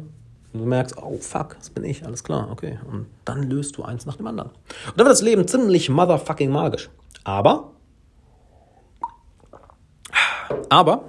[0.56, 2.80] und du merkst, oh fuck, das bin ich, alles klar, okay.
[2.90, 4.52] Und dann löst du eins nach dem anderen.
[4.52, 6.90] Und dann wird das Leben ziemlich motherfucking magisch.
[7.26, 7.74] Aber,
[10.70, 11.04] aber,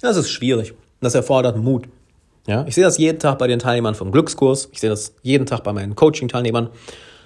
[0.00, 0.74] das ist schwierig.
[1.00, 1.88] Das erfordert Mut.
[2.48, 4.68] Ja, ich sehe das jeden Tag bei den Teilnehmern vom Glückskurs.
[4.72, 6.70] Ich sehe das jeden Tag bei meinen Coaching-Teilnehmern.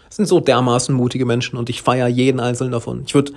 [0.06, 3.04] Das sind so dermaßen mutige Menschen und ich feiere jeden einzelnen davon.
[3.06, 3.32] Ich würde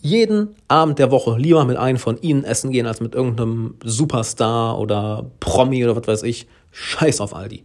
[0.00, 4.78] jeden Abend der Woche lieber mit einem von ihnen essen gehen, als mit irgendeinem Superstar
[4.78, 6.48] oder Promi oder was weiß ich.
[6.74, 7.64] Scheiß auf Aldi.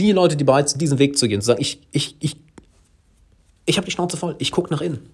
[0.00, 2.36] Die Leute, die bereit sind, diesen Weg zu gehen, zu sagen, ich, ich, ich,
[3.66, 5.08] ich habe die Schnauze voll, ich gucke nach innen.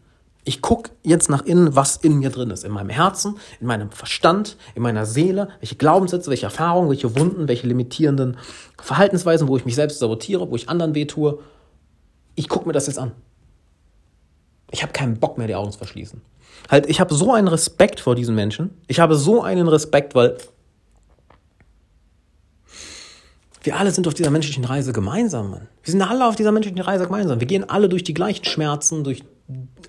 [0.47, 2.65] Ich gucke jetzt nach innen, was in mir drin ist.
[2.65, 7.49] In meinem Herzen, in meinem Verstand, in meiner Seele, welche Glaubenssätze, welche Erfahrungen, welche Wunden,
[7.49, 8.37] welche limitierenden
[8.79, 11.39] Verhaltensweisen, wo ich mich selbst sabotiere, wo ich anderen weh tue.
[12.35, 13.13] Ich gucke mir das jetzt an.
[14.71, 16.21] Ich habe keinen Bock mehr, die Augen zu verschließen.
[16.71, 18.71] Halt, ich habe so einen Respekt vor diesen Menschen.
[18.87, 20.37] Ich habe so einen Respekt, weil
[23.65, 25.69] wir alle sind auf dieser menschlichen Reise gemeinsam, Mann.
[25.83, 27.41] Wir sind alle auf dieser menschlichen Reise gemeinsam.
[27.41, 29.25] Wir gehen alle durch die gleichen Schmerzen, durch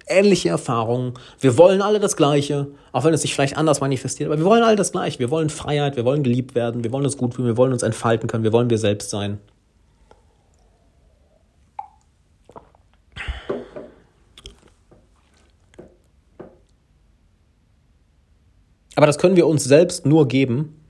[0.08, 1.14] ähnliche Erfahrungen.
[1.42, 4.64] Wir wollen alle das Gleiche, auch wenn es sich vielleicht anders manifestiert, aber wir wollen
[4.64, 5.20] alle das Gleiche.
[5.20, 7.84] Wir wollen Freiheit, wir wollen geliebt werden, wir wollen uns gut fühlen, wir wollen uns
[7.84, 9.40] entfalten können, wir wollen wir selbst sein.
[18.96, 20.82] Aber das können wir uns selbst nur geben,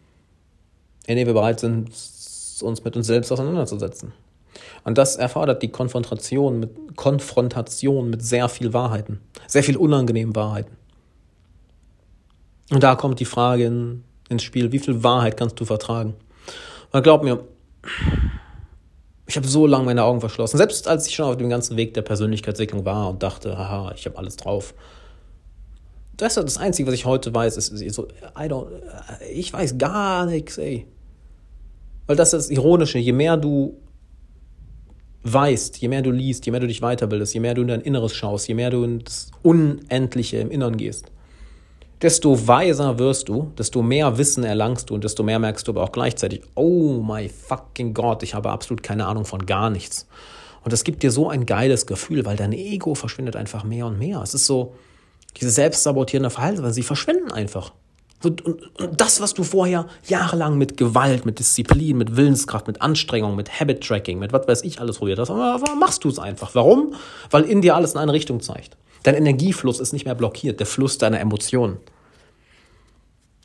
[1.07, 1.89] indem wir bereit sind,
[2.61, 4.13] uns mit uns selbst auseinanderzusetzen.
[4.83, 10.77] Und das erfordert die Konfrontation mit, Konfrontation mit sehr viel Wahrheiten, sehr viel unangenehmen Wahrheiten.
[12.71, 16.15] Und da kommt die Frage in, ins Spiel, wie viel Wahrheit kannst du vertragen?
[16.91, 17.43] Und glaub mir,
[19.27, 21.93] ich habe so lange meine Augen verschlossen, selbst als ich schon auf dem ganzen Weg
[21.93, 24.73] der Persönlichkeitsentwicklung war und dachte, haha, ich habe alles drauf
[26.17, 28.67] das ist das Einzige, was ich heute weiß, ist, ist so, I don't,
[29.31, 30.87] ich weiß gar nichts, ey.
[32.07, 33.77] Weil das ist das Ironische, je mehr du
[35.23, 37.81] weißt, je mehr du liest, je mehr du dich weiterbildest, je mehr du in dein
[37.81, 41.11] Inneres schaust, je mehr du ins Unendliche im Innern gehst,
[42.01, 45.83] desto weiser wirst du, desto mehr Wissen erlangst du und desto mehr merkst du aber
[45.83, 50.07] auch gleichzeitig, oh my fucking God, ich habe absolut keine Ahnung von gar nichts.
[50.63, 53.97] Und das gibt dir so ein geiles Gefühl, weil dein Ego verschwindet einfach mehr und
[53.97, 54.21] mehr.
[54.21, 54.75] Es ist so,
[55.39, 57.71] diese selbstsabotierende Verhaltensweise, sie verschwinden einfach.
[58.25, 62.81] Und, und, und, das, was du vorher jahrelang mit Gewalt, mit Disziplin, mit Willenskraft, mit
[62.81, 65.29] Anstrengung, mit Habit-Tracking, mit was weiß ich alles probiert hast,
[65.79, 66.55] machst du es einfach.
[66.55, 66.95] Warum?
[67.29, 68.77] Weil in dir alles in eine Richtung zeigt.
[69.03, 71.77] Dein Energiefluss ist nicht mehr blockiert, der Fluss deiner Emotionen.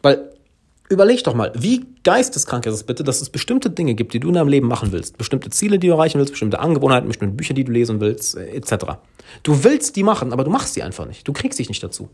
[0.03, 0.31] Weil
[0.91, 4.27] Überleg doch mal, wie geisteskrank ist es bitte, dass es bestimmte Dinge gibt, die du
[4.27, 7.55] in deinem Leben machen willst, bestimmte Ziele, die du erreichen willst, bestimmte Angewohnheiten, bestimmte Bücher,
[7.55, 8.97] die du lesen willst, etc.
[9.45, 11.29] Du willst die machen, aber du machst sie einfach nicht.
[11.29, 12.09] Du kriegst dich nicht dazu.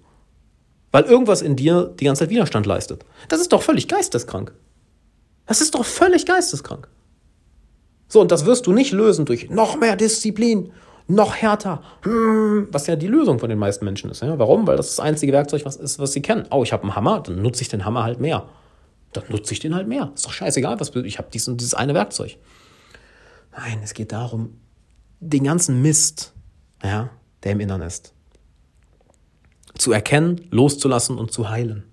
[0.93, 3.05] Weil irgendwas in dir die ganze Zeit Widerstand leistet.
[3.28, 4.53] Das ist doch völlig geisteskrank.
[5.47, 6.89] Das ist doch völlig geisteskrank.
[8.09, 10.72] So, und das wirst du nicht lösen durch noch mehr Disziplin,
[11.09, 14.22] noch härter, hm, was ja die Lösung von den meisten Menschen ist.
[14.22, 14.39] Ja?
[14.39, 14.66] Warum?
[14.66, 16.47] Weil das das einzige Werkzeug was ist, was sie kennen.
[16.51, 18.49] Oh, ich habe einen Hammer, dann nutze ich den Hammer halt mehr
[19.16, 20.12] dann nutze ich den halt mehr.
[20.14, 22.37] Ist doch scheißegal, was ich habe dies und dieses eine Werkzeug.
[23.57, 24.61] Nein, es geht darum,
[25.20, 26.34] den ganzen Mist,
[26.82, 27.11] ja,
[27.43, 28.12] der im Innern ist,
[29.79, 31.85] zu erkennen, loszulassen und zu heilen.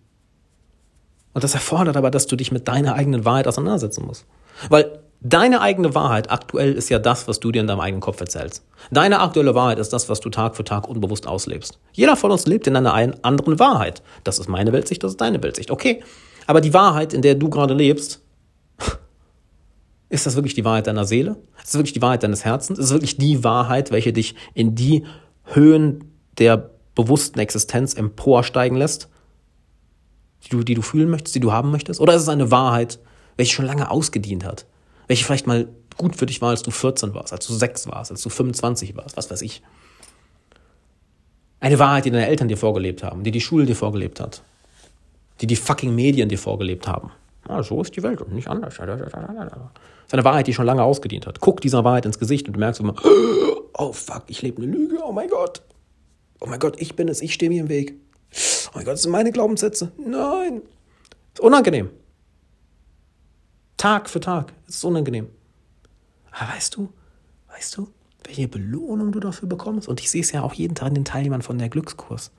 [1.33, 4.25] Und das erfordert aber, dass du dich mit deiner eigenen Wahrheit auseinandersetzen musst.
[4.69, 8.21] Weil deine eigene Wahrheit aktuell ist ja das, was du dir in deinem eigenen Kopf
[8.21, 8.63] erzählst.
[8.91, 11.79] Deine aktuelle Wahrheit ist das, was du Tag für Tag unbewusst auslebst.
[11.93, 14.03] Jeder von uns lebt in einer anderen Wahrheit.
[14.23, 15.71] Das ist meine Weltsicht, das ist deine Weltsicht.
[15.71, 16.03] Okay,
[16.45, 18.21] aber die Wahrheit, in der du gerade lebst,
[20.09, 21.37] ist das wirklich die Wahrheit deiner Seele?
[21.57, 22.77] Ist das wirklich die Wahrheit deines Herzens?
[22.77, 25.05] Ist das wirklich die Wahrheit, welche dich in die
[25.45, 29.09] Höhen der bewussten Existenz emporsteigen lässt?
[30.43, 31.99] Die du, die du fühlen möchtest, die du haben möchtest?
[31.99, 32.99] Oder ist es eine Wahrheit,
[33.37, 34.65] welche schon lange ausgedient hat?
[35.07, 35.67] Welche vielleicht mal
[35.97, 38.95] gut für dich war, als du 14 warst, als du 6 warst, als du 25
[38.95, 39.61] warst, was weiß ich.
[41.59, 44.43] Eine Wahrheit, die deine Eltern dir vorgelebt haben, die die Schule dir vorgelebt hat
[45.41, 47.11] die die fucking Medien dir vorgelebt haben.
[47.47, 48.75] Ja, so ist die Welt und nicht anders.
[48.77, 49.13] Das ist
[50.13, 51.39] eine Wahrheit, die schon lange ausgedient hat.
[51.41, 52.95] Guck dieser Wahrheit ins Gesicht und du merkst immer,
[53.73, 55.61] oh fuck, ich lebe eine Lüge, oh mein Gott.
[56.43, 57.95] Oh mein Gott, ich bin es, ich stehe mir im Weg.
[58.67, 59.93] Oh mein Gott, das sind meine Glaubenssätze.
[59.97, 60.61] Nein.
[61.33, 61.89] Ist unangenehm.
[63.77, 64.51] Tag für Tag.
[64.67, 65.29] Es ist unangenehm.
[66.31, 66.91] Aber weißt du,
[67.47, 67.93] weißt du,
[68.25, 69.87] welche Belohnung du dafür bekommst?
[69.87, 72.31] Und ich sehe es ja auch jeden Tag in den Teilnehmern von der Glückskurs.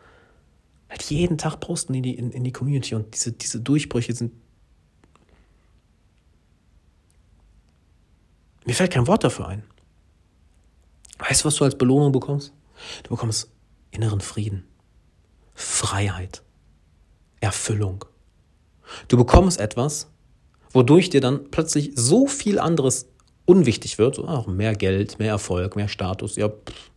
[0.90, 4.34] Halt jeden Tag posten in die, in, in die Community und diese, diese Durchbrüche sind.
[8.66, 9.62] Mir fällt kein Wort dafür ein.
[11.20, 12.52] Weißt du, was du als Belohnung bekommst?
[13.04, 13.53] Du bekommst
[13.94, 14.64] inneren Frieden,
[15.54, 16.42] Freiheit,
[17.40, 18.04] Erfüllung.
[19.08, 20.10] Du bekommst etwas,
[20.70, 23.06] wodurch dir dann plötzlich so viel anderes
[23.46, 26.90] unwichtig wird, so, auch mehr Geld, mehr Erfolg, mehr Status, ja, pff,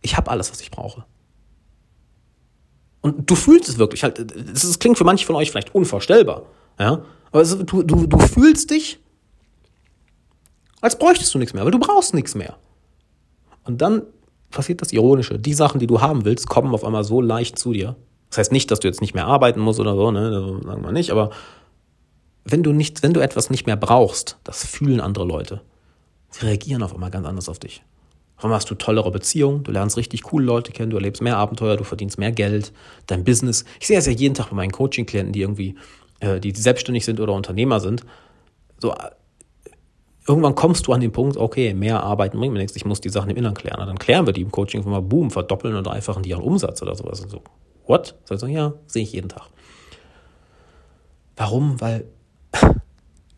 [0.00, 1.04] ich habe alles, was ich brauche.
[3.00, 6.44] Und du fühlst es wirklich halt, das klingt für manche von euch vielleicht unvorstellbar,
[6.78, 8.98] ja, aber es, du, du, du fühlst dich,
[10.80, 12.56] als bräuchtest du nichts mehr, weil du brauchst nichts mehr.
[13.64, 14.02] Und dann
[14.52, 15.38] passiert das Ironische.
[15.38, 17.96] Die Sachen, die du haben willst, kommen auf einmal so leicht zu dir.
[18.30, 20.92] Das heißt nicht, dass du jetzt nicht mehr arbeiten musst oder so, ne, sagen wir
[20.92, 21.30] nicht, aber
[22.44, 25.60] wenn du nicht, wenn du etwas nicht mehr brauchst, das fühlen andere Leute.
[26.30, 27.82] Sie reagieren auf einmal ganz anders auf dich.
[28.36, 31.36] Auf einmal hast du tollere Beziehungen, du lernst richtig coole Leute kennen, du erlebst mehr
[31.36, 32.72] Abenteuer, du verdienst mehr Geld,
[33.06, 33.64] dein Business.
[33.78, 35.76] Ich sehe es ja jeden Tag bei meinen Coaching-Klienten, die irgendwie,
[36.20, 38.04] äh, die selbstständig sind oder Unternehmer sind.
[38.80, 38.94] So,
[40.26, 43.08] irgendwann kommst du an den Punkt, okay, mehr arbeiten bringt mir nichts, ich muss die
[43.08, 43.80] Sachen im Inneren klären.
[43.80, 46.82] Und dann klären wir die im Coaching mal, boom, verdoppeln und dreifachen die ihren Umsatz
[46.82, 47.20] oder sowas.
[47.20, 47.42] Und so,
[47.86, 48.14] what?
[48.24, 49.48] Sag ich so, ja, sehe ich jeden Tag.
[51.36, 51.80] Warum?
[51.80, 52.04] Weil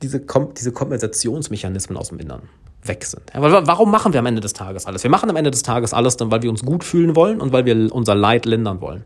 [0.03, 2.43] diese, Kom diese Kompensationsmechanismen aus dem Innern
[2.83, 3.23] weg sind.
[3.33, 5.03] Ja, warum machen wir am Ende des Tages alles?
[5.03, 7.53] Wir machen am Ende des Tages alles dann, weil wir uns gut fühlen wollen und
[7.53, 9.05] weil wir unser Leid lindern wollen.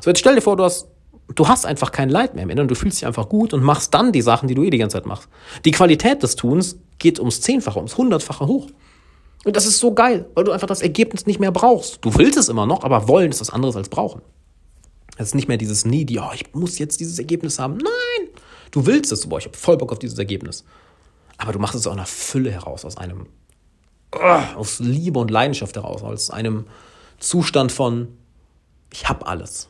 [0.00, 0.88] So, jetzt stell dir vor, du hast,
[1.34, 3.94] du hast einfach kein Leid mehr im Inneren, du fühlst dich einfach gut und machst
[3.94, 5.28] dann die Sachen, die du eh die ganze Zeit machst.
[5.64, 8.68] Die Qualität des Tuns geht ums Zehnfache, ums Hundertfache hoch.
[9.44, 12.04] Und das ist so geil, weil du einfach das Ergebnis nicht mehr brauchst.
[12.04, 14.20] Du willst es immer noch, aber wollen ist was anderes als brauchen.
[15.16, 17.76] Es ist nicht mehr dieses Needy, oh, ich muss jetzt dieses Ergebnis haben.
[17.76, 18.28] Nein!
[18.70, 20.64] Du willst es, boah, ich habe voll Bock auf dieses Ergebnis.
[21.38, 23.26] Aber du machst es aus einer Fülle heraus, aus einem,
[24.14, 26.66] oh, aus Liebe und Leidenschaft heraus, aus einem
[27.18, 28.08] Zustand von,
[28.92, 29.68] ich habe alles.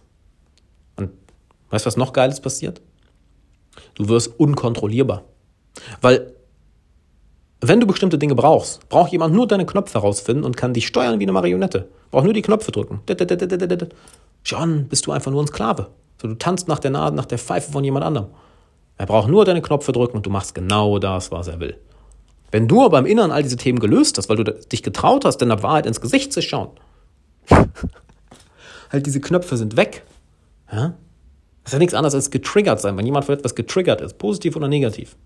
[1.71, 2.81] Weißt du, was noch Geiles passiert?
[3.95, 5.25] Du wirst unkontrollierbar.
[6.01, 6.33] Weil,
[7.61, 11.19] wenn du bestimmte Dinge brauchst, braucht jemand nur deine Knöpfe herausfinden und kann dich steuern
[11.19, 11.89] wie eine Marionette.
[12.11, 13.01] Braucht nur die Knöpfe drücken.
[14.45, 15.89] John, bist du einfach nur ein Sklave.
[16.21, 18.29] So, du tanzt nach der Nase, nach der Pfeife von jemand anderem.
[18.97, 21.79] Er braucht nur deine Knöpfe drücken und du machst genau das, was er will.
[22.51, 25.39] Wenn du aber im Inneren all diese Themen gelöst hast, weil du dich getraut hast,
[25.39, 26.71] deiner Wahrheit ins Gesicht zu schauen,
[28.91, 30.03] halt diese Knöpfe sind weg.
[30.73, 30.95] Ja?
[31.69, 34.57] Das ist ja nichts anderes als getriggert sein, wenn jemand für etwas getriggert ist, positiv
[34.57, 35.17] oder negativ.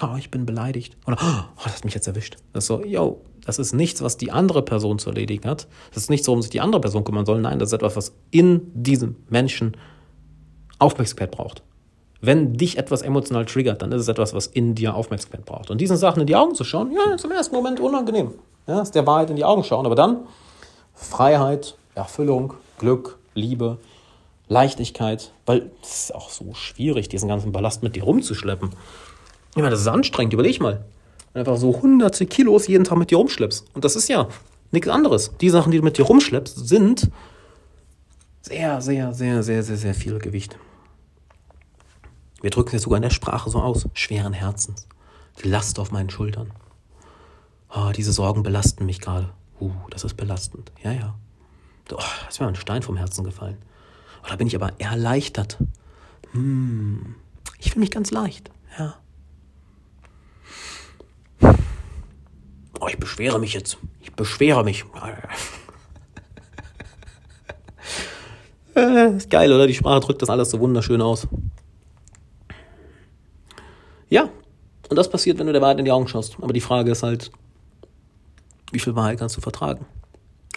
[0.00, 0.96] Oh, ich bin beleidigt.
[1.06, 2.38] Oder, oh, das hat mich jetzt erwischt.
[2.54, 5.68] Das ist so, yo, das ist nichts, was die andere Person zu erledigen hat.
[5.92, 7.42] Das ist nichts, worum sich die andere Person kümmern soll.
[7.42, 9.76] Nein, das ist etwas, was in diesem Menschen
[10.78, 11.62] Aufmerksamkeit braucht.
[12.22, 15.70] Wenn dich etwas emotional triggert, dann ist es etwas, was in dir Aufmerksamkeit braucht.
[15.70, 18.32] Und diesen Sachen in die Augen zu schauen, ja, ist im ersten Moment unangenehm.
[18.66, 19.84] Ja, ist der Wahrheit in die Augen schauen.
[19.84, 20.20] Aber dann
[20.94, 23.76] Freiheit, Erfüllung, Glück, Liebe,
[24.50, 28.70] Leichtigkeit, weil es ist auch so schwierig, diesen ganzen Ballast mit dir rumzuschleppen.
[29.50, 30.84] Ich meine, das ist anstrengend, überleg mal.
[31.34, 33.64] Einfach so hunderte Kilos jeden Tag mit dir rumschleppst.
[33.74, 34.28] Und das ist ja
[34.72, 35.30] nichts anderes.
[35.40, 37.10] Die Sachen, die du mit dir rumschleppst, sind
[38.42, 40.58] sehr, sehr, sehr, sehr, sehr, sehr viel Gewicht.
[42.42, 43.88] Wir drücken es sogar in der Sprache so aus.
[43.94, 44.88] Schweren Herzens.
[45.44, 46.50] Die Last auf meinen Schultern.
[47.72, 49.30] Oh, diese Sorgen belasten mich gerade.
[49.60, 50.72] Uh, das ist belastend.
[50.82, 51.14] Ja, ja.
[51.92, 51.98] Oh,
[52.28, 53.58] ist mir ein Stein vom Herzen gefallen.
[54.22, 55.58] Oh, da bin ich aber erleichtert.
[56.32, 57.14] Hm,
[57.58, 58.50] ich fühle mich ganz leicht.
[58.78, 58.96] Ja.
[62.80, 63.78] Oh, ich beschwere mich jetzt.
[64.00, 64.84] Ich beschwere mich.
[69.16, 69.66] ist geil, oder?
[69.66, 71.26] Die Sprache drückt das alles so wunderschön aus.
[74.08, 74.30] Ja,
[74.88, 76.36] und das passiert, wenn du der Wahrheit in die Augen schaust.
[76.40, 77.30] Aber die Frage ist halt,
[78.72, 79.86] wie viel Wahrheit kannst du vertragen?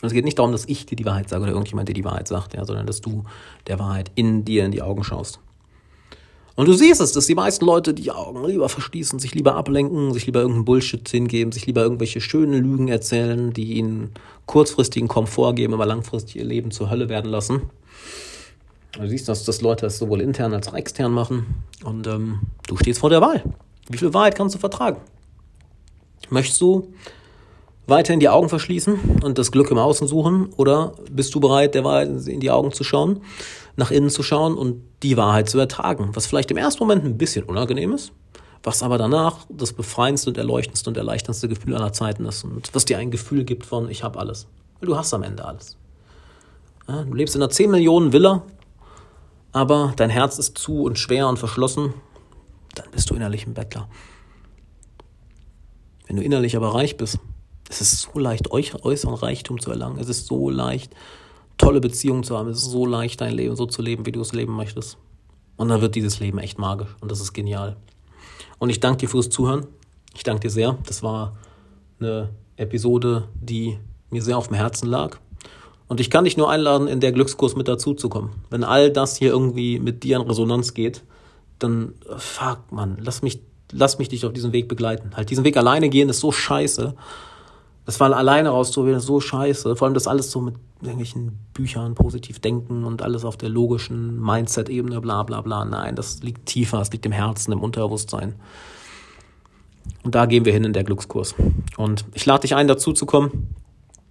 [0.03, 2.03] Und es geht nicht darum, dass ich dir die Wahrheit sage oder irgendjemand dir die
[2.03, 3.23] Wahrheit sagt, ja, sondern dass du
[3.67, 5.39] der Wahrheit in dir in die Augen schaust.
[6.55, 10.11] Und du siehst es, dass die meisten Leute die Augen lieber verschließen, sich lieber ablenken,
[10.11, 14.11] sich lieber irgendeinen Bullshit hingeben, sich lieber irgendwelche schönen Lügen erzählen, die ihnen
[14.45, 17.61] kurzfristigen Komfort geben, aber langfristig ihr Leben zur Hölle werden lassen.
[18.91, 21.63] Du siehst, dass, dass Leute das sowohl intern als auch extern machen.
[21.85, 23.41] Und ähm, du stehst vor der Wahl.
[23.89, 24.97] Wie viel Wahrheit kannst du vertragen?
[26.29, 26.89] Möchtest du
[27.87, 30.53] weiterhin die Augen verschließen und das Glück im Außen suchen?
[30.57, 33.21] Oder bist du bereit, der Wahrheit in die Augen zu schauen,
[33.75, 36.11] nach innen zu schauen und die Wahrheit zu ertragen?
[36.13, 38.13] Was vielleicht im ersten Moment ein bisschen unangenehm ist,
[38.63, 42.85] was aber danach das befreiendste und erleuchtendste und erleichterndste Gefühl aller Zeiten ist und was
[42.85, 44.47] dir ein Gefühl gibt von, ich habe alles.
[44.79, 45.77] Weil du hast am Ende alles.
[46.87, 48.43] Ja, du lebst in einer 10 Millionen Villa,
[49.51, 51.93] aber dein Herz ist zu und schwer und verschlossen,
[52.75, 53.87] dann bist du innerlich ein Bettler.
[56.07, 57.19] Wenn du innerlich aber reich bist,
[57.81, 59.99] es ist so leicht, äußeren Reichtum zu erlangen.
[59.99, 60.93] Es ist so leicht,
[61.57, 62.49] tolle Beziehungen zu haben.
[62.49, 64.97] Es ist so leicht, dein Leben so zu leben, wie du es leben möchtest.
[65.55, 66.95] Und dann wird dieses Leben echt magisch.
[66.99, 67.77] Und das ist genial.
[68.59, 69.67] Und ich danke dir fürs Zuhören.
[70.15, 70.77] Ich danke dir sehr.
[70.85, 71.37] Das war
[71.99, 73.77] eine Episode, die
[74.09, 75.19] mir sehr auf dem Herzen lag.
[75.87, 78.31] Und ich kann dich nur einladen, in der Glückskurs mit dazu zu kommen.
[78.49, 81.03] Wenn all das hier irgendwie mit dir in Resonanz geht,
[81.59, 85.11] dann fuck, man, lass mich, lass mich dich auf diesen Weg begleiten.
[85.15, 86.95] Halt diesen Weg alleine gehen ist so scheiße.
[87.85, 89.75] Das war alleine rauszuprobieren, ist so scheiße.
[89.75, 94.21] Vor allem das alles so mit irgendwelchen Büchern, positiv denken und alles auf der logischen
[94.21, 95.65] Mindset-Ebene, bla bla bla.
[95.65, 98.35] Nein, das liegt tiefer, es liegt im Herzen, im Unterbewusstsein.
[100.03, 101.35] Und da gehen wir hin in der Glückskurs.
[101.77, 103.55] Und ich lade dich ein, dazu zu kommen.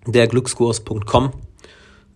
[0.07, 1.33] Derglückskurs.com.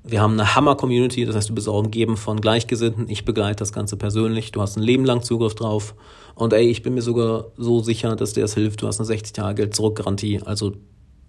[0.02, 3.08] Wir haben eine Hammer-Community, das heißt, du bist auch umgeben von Gleichgesinnten.
[3.08, 4.52] Ich begleite das Ganze persönlich.
[4.52, 5.94] Du hast ein Leben lang Zugriff drauf.
[6.34, 8.82] Und ey, ich bin mir sogar so sicher, dass dir das hilft.
[8.82, 10.42] Du hast eine 60-Tage-Geld-Zurück-Garantie.
[10.44, 10.74] Also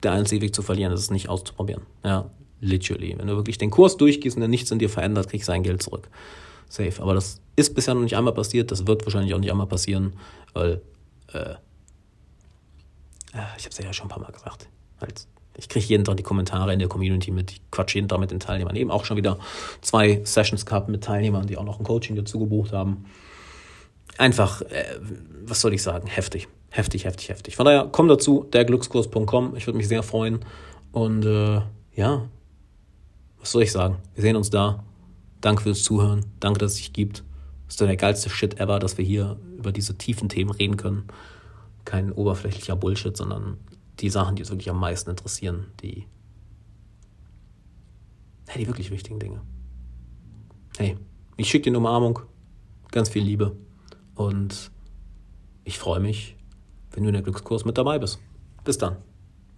[0.04, 1.84] der einzige Weg zu verlieren ist es nicht auszuprobieren.
[2.04, 2.30] Ja,
[2.62, 3.16] literally.
[3.18, 5.64] Wenn du wirklich den Kurs durchgehst und der nichts in dir verändert, kriegst du sein
[5.64, 6.10] Geld zurück.
[6.70, 7.02] Safe.
[7.02, 10.14] Aber das ist bisher noch nicht einmal passiert, das wird wahrscheinlich auch nicht einmal passieren,
[10.54, 10.82] weil,
[11.34, 11.56] äh,
[13.58, 14.68] ich habe es ja schon ein paar Mal gesagt.
[15.00, 18.20] Halt, ich kriege jeden Tag die Kommentare in der Community mit, ich quatsch jeden Tag
[18.20, 18.76] mit den Teilnehmern.
[18.76, 19.38] Eben auch schon wieder
[19.82, 23.06] zwei Sessions gehabt mit Teilnehmern, die auch noch ein Coaching dazu gebucht haben.
[24.18, 25.00] Einfach, äh,
[25.46, 27.56] was soll ich sagen, heftig heftig, heftig, heftig.
[27.56, 29.56] Von daher, komm dazu, derglückskurs.com.
[29.56, 30.40] Ich würde mich sehr freuen.
[30.92, 31.62] Und äh,
[31.96, 32.30] ja,
[33.40, 33.98] was soll ich sagen?
[34.16, 34.84] Wir sehen uns da.
[35.42, 36.26] Danke fürs Zuhören.
[36.40, 37.24] Danke, dass es dich gibt.
[37.66, 41.06] Das ist der geilste Shit ever, dass wir hier über diese tiefen Themen reden können.
[41.86, 43.58] Kein oberflächlicher Bullshit, sondern
[44.00, 45.68] die Sachen, die uns wirklich am meisten interessieren.
[45.82, 46.06] Die,
[48.48, 49.42] hey, die wirklich wichtigen Dinge.
[50.78, 50.98] Hey,
[51.36, 52.20] ich schicke dir eine Umarmung.
[52.92, 53.56] Ganz viel Liebe.
[54.16, 54.72] Und
[55.64, 56.37] ich freue mich
[56.98, 58.20] wenn du in der Glückskurs mit dabei bist.
[58.64, 58.98] Bis dann.